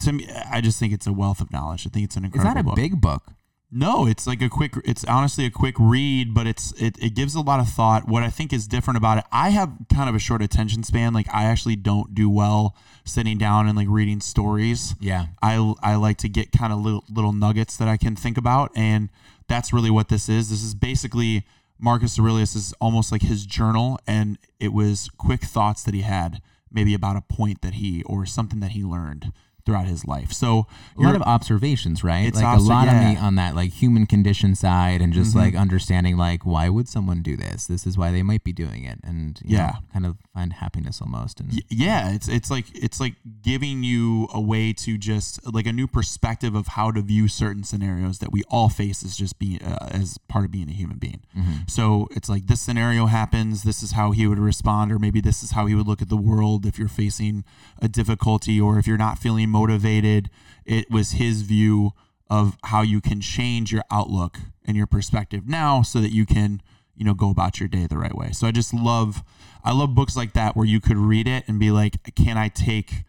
[0.00, 1.86] to me I just think it's a wealth of knowledge.
[1.86, 2.76] I think it's an incredible Is that a book.
[2.76, 3.22] big book?
[3.70, 4.74] No, it's like a quick.
[4.84, 8.08] It's honestly a quick read, but it's it, it gives a lot of thought.
[8.08, 11.12] What I think is different about it, I have kind of a short attention span.
[11.12, 14.94] Like I actually don't do well sitting down and like reading stories.
[15.00, 15.26] Yeah.
[15.42, 18.72] I I like to get kind of little little nuggets that I can think about,
[18.74, 19.10] and
[19.48, 20.48] that's really what this is.
[20.48, 21.44] This is basically
[21.78, 26.40] Marcus Aurelius is almost like his journal, and it was quick thoughts that he had
[26.72, 29.32] maybe about a point that he or something that he learned
[29.68, 30.32] throughout his life.
[30.32, 30.66] So
[30.96, 32.26] a lot of observations, right?
[32.26, 35.32] It's like obs- a lot of me on that like human condition side and just
[35.34, 35.40] Mhm.
[35.40, 37.66] like understanding like why would someone do this?
[37.66, 39.72] This is why they might be doing it and you know, Yeah.
[39.92, 44.26] kind of find happiness almost and Y- yeah it's it's like it's like giving you
[44.32, 48.32] a way to just like a new perspective of how to view certain scenarios that
[48.32, 51.68] we all face as just being uh, as part of being a human being Mhm.
[51.68, 55.42] so it's like this scenario happens this is how he would respond or maybe this
[55.42, 57.44] is how he would look at the world if you're facing
[57.82, 60.30] a difficulty or if you're not feeling motivated.
[60.64, 61.92] It was his view
[62.30, 66.62] of how you can change your outlook and your perspective now so that you can
[66.94, 68.30] you know go about your day the right way.
[68.32, 69.22] So i just love
[69.64, 72.48] i love books like that where you could read it and be like can i
[72.48, 73.04] take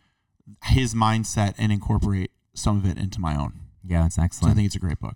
[0.65, 3.53] his mindset and incorporate some of it into my own?
[3.85, 5.15] Yeah, it's so i think it's a great book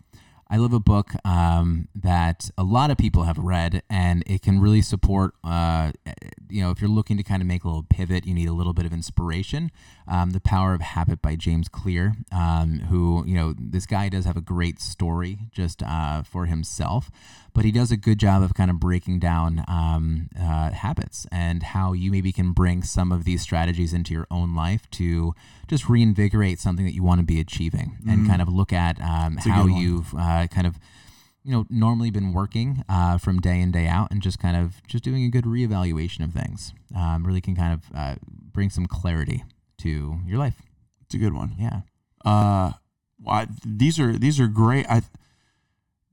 [0.54, 4.62] I love a book um, that a lot of people have read, and it can
[4.62, 5.34] really support.
[5.44, 5.94] Uh,
[6.48, 8.54] you know, if you're looking to kind of make a little pivot, you need a
[8.54, 9.72] little bit of inspiration.
[10.08, 14.26] Um, the Power of Habit by James Clear, um, who you know, this guy does
[14.26, 17.10] have a great story just uh, for himself,
[17.56, 21.64] but he does a good job of kind of breaking down um, uh, habits and
[21.64, 25.34] how you maybe can bring some of these strategies into your own life to
[25.68, 29.38] just reinvigorate something that you want to be achieving and kind of look at um,
[29.38, 30.78] how you've uh, kind of
[31.44, 34.82] you know normally been working uh, from day in day out and just kind of
[34.88, 38.86] just doing a good reevaluation of things um, really can kind of uh, bring some
[38.86, 39.44] clarity
[39.78, 40.62] to your life.
[41.06, 41.56] It's a good one.
[41.60, 41.82] Yeah.
[42.24, 42.74] Uh
[43.26, 45.02] I, these are these are great i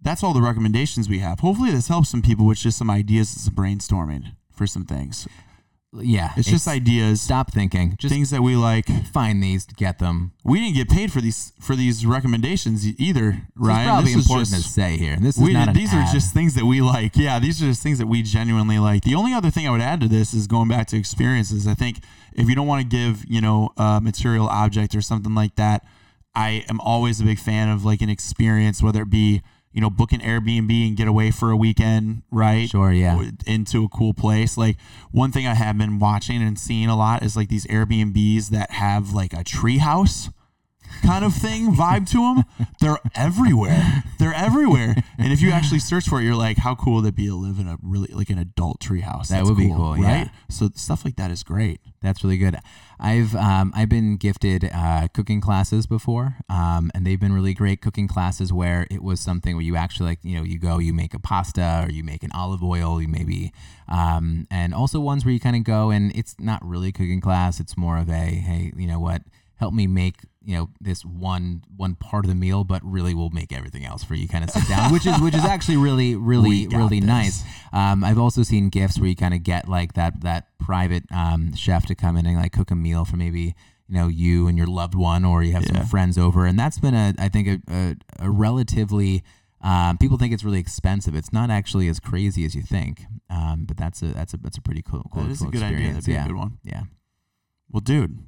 [0.03, 1.41] that's all the recommendations we have.
[1.41, 5.29] Hopefully this helps some people with just some ideas and some brainstorming for some things
[5.93, 7.21] yeah it's just ideas.
[7.21, 7.97] stop thinking.
[7.99, 8.87] Just things that we like.
[9.09, 10.33] find these get them.
[10.45, 13.87] We didn't get paid for these for these recommendations e- either It's Ryan.
[13.89, 15.99] Probably this is important just to say here this is we not an these are
[16.01, 16.13] ad.
[16.15, 17.17] just things that we like.
[17.17, 19.03] Yeah these are just things that we genuinely like.
[19.03, 21.67] The only other thing i would add to this is going back to experiences.
[21.67, 22.03] I think
[22.35, 25.85] if you don't want to give you know a material object or something like that
[26.35, 29.43] i am always a big fan of like an experience whether it be
[29.73, 32.69] you know book an airbnb and get away for a weekend right?
[32.69, 33.31] Sure, yeah.
[33.47, 34.57] Into a cool place.
[34.57, 34.77] Like
[35.11, 38.71] one thing i have been watching and seeing a lot is like these airbnbs that
[38.73, 40.31] have like a tree house
[41.03, 42.45] kind of thing vibe to them.
[42.81, 44.05] They're everywhere.
[44.19, 44.97] They're everywhere.
[45.19, 47.35] And if you actually search for it, you're like, how cool would it be to
[47.35, 49.29] live in a really like an adult treehouse?
[49.29, 50.01] That That's would be cool, right?
[50.01, 50.29] yeah.
[50.49, 51.81] So stuff like that is great.
[52.01, 52.57] That's really good.
[52.99, 57.81] I've um, I've been gifted uh, cooking classes before, um, and they've been really great
[57.81, 60.93] cooking classes where it was something where you actually like you know you go you
[60.93, 63.53] make a pasta or you make an olive oil you maybe,
[63.89, 67.21] um, and also ones where you kind of go and it's not really a cooking
[67.21, 67.61] class.
[67.61, 69.23] It's more of a hey you know what
[69.61, 73.31] help me make you know this one one part of the meal, but really we'll
[73.31, 74.27] make everything else for you.
[74.27, 77.07] Kind of sit down, which is which is actually really really really this.
[77.07, 77.45] nice.
[77.73, 81.55] Um, I've also seen gifts where you kind of get like that that private um,
[81.55, 83.55] chef to come in and like cook a meal for maybe
[83.89, 85.75] you know you and your loved one, or you have Yeah.
[85.81, 87.97] some friends over, and that's been a I think a, a,
[88.27, 89.23] a relatively
[89.63, 91.15] um, people think it's really expensive.
[91.15, 94.57] It's not actually as crazy as you think, um, but that's a that's a that's
[94.57, 95.77] a pretty cool cool, That is a cool good idea.
[95.77, 96.07] experience.
[96.07, 96.59] That'd be yeah, a good one.
[96.65, 96.83] yeah.
[97.71, 98.19] Well, dude,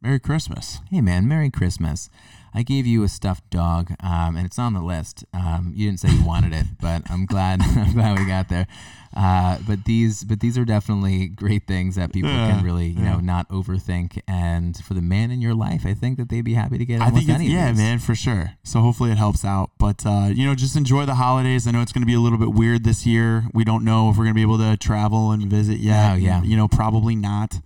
[0.00, 0.78] Merry Christmas.
[0.90, 2.08] Hey man, Merry Christmas.
[2.54, 5.24] I gave you a stuffed dog, um, and it's on the list.
[5.34, 8.68] Um, you didn't say you wanted it, but I'm glad I'm glad we got there.
[9.16, 13.02] Uh, but these but these are definitely great things that people Yeah, can really you
[13.02, 14.20] know not overthink.
[14.28, 17.00] And for the man in your life, I think that they'd be happy to get
[17.00, 18.52] I think any of yeah, man, for sure.
[18.62, 19.70] So hopefully it helps out.
[19.78, 21.66] But uh, you know, just enjoy the holidays.
[21.66, 23.48] I know it's going to be a little bit weird this year.
[23.52, 26.12] We don't know if we're going to be able to travel and visit yet.
[26.12, 26.40] Oh, yeah.
[26.44, 27.56] You know, probably not.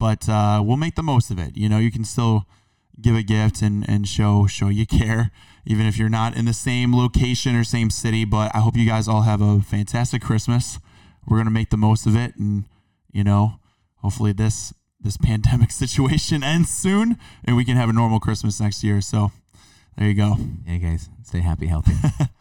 [0.00, 1.58] But uh, we'll make the most of it.
[1.58, 2.46] You know, you can still
[3.00, 5.30] give a gift and, and show show you care,
[5.66, 8.24] even if you're not in the same location or same city.
[8.24, 10.78] But I hope you guys all have a fantastic Christmas.
[11.26, 12.64] We're gonna make the most of it, and
[13.12, 13.60] you know,
[13.96, 18.82] hopefully this this pandemic situation ends soon, and we can have a normal Christmas next
[18.82, 19.02] year.
[19.02, 19.32] So
[19.98, 20.38] there you go.
[20.66, 21.92] Yeah, guys, stay happy, healthy.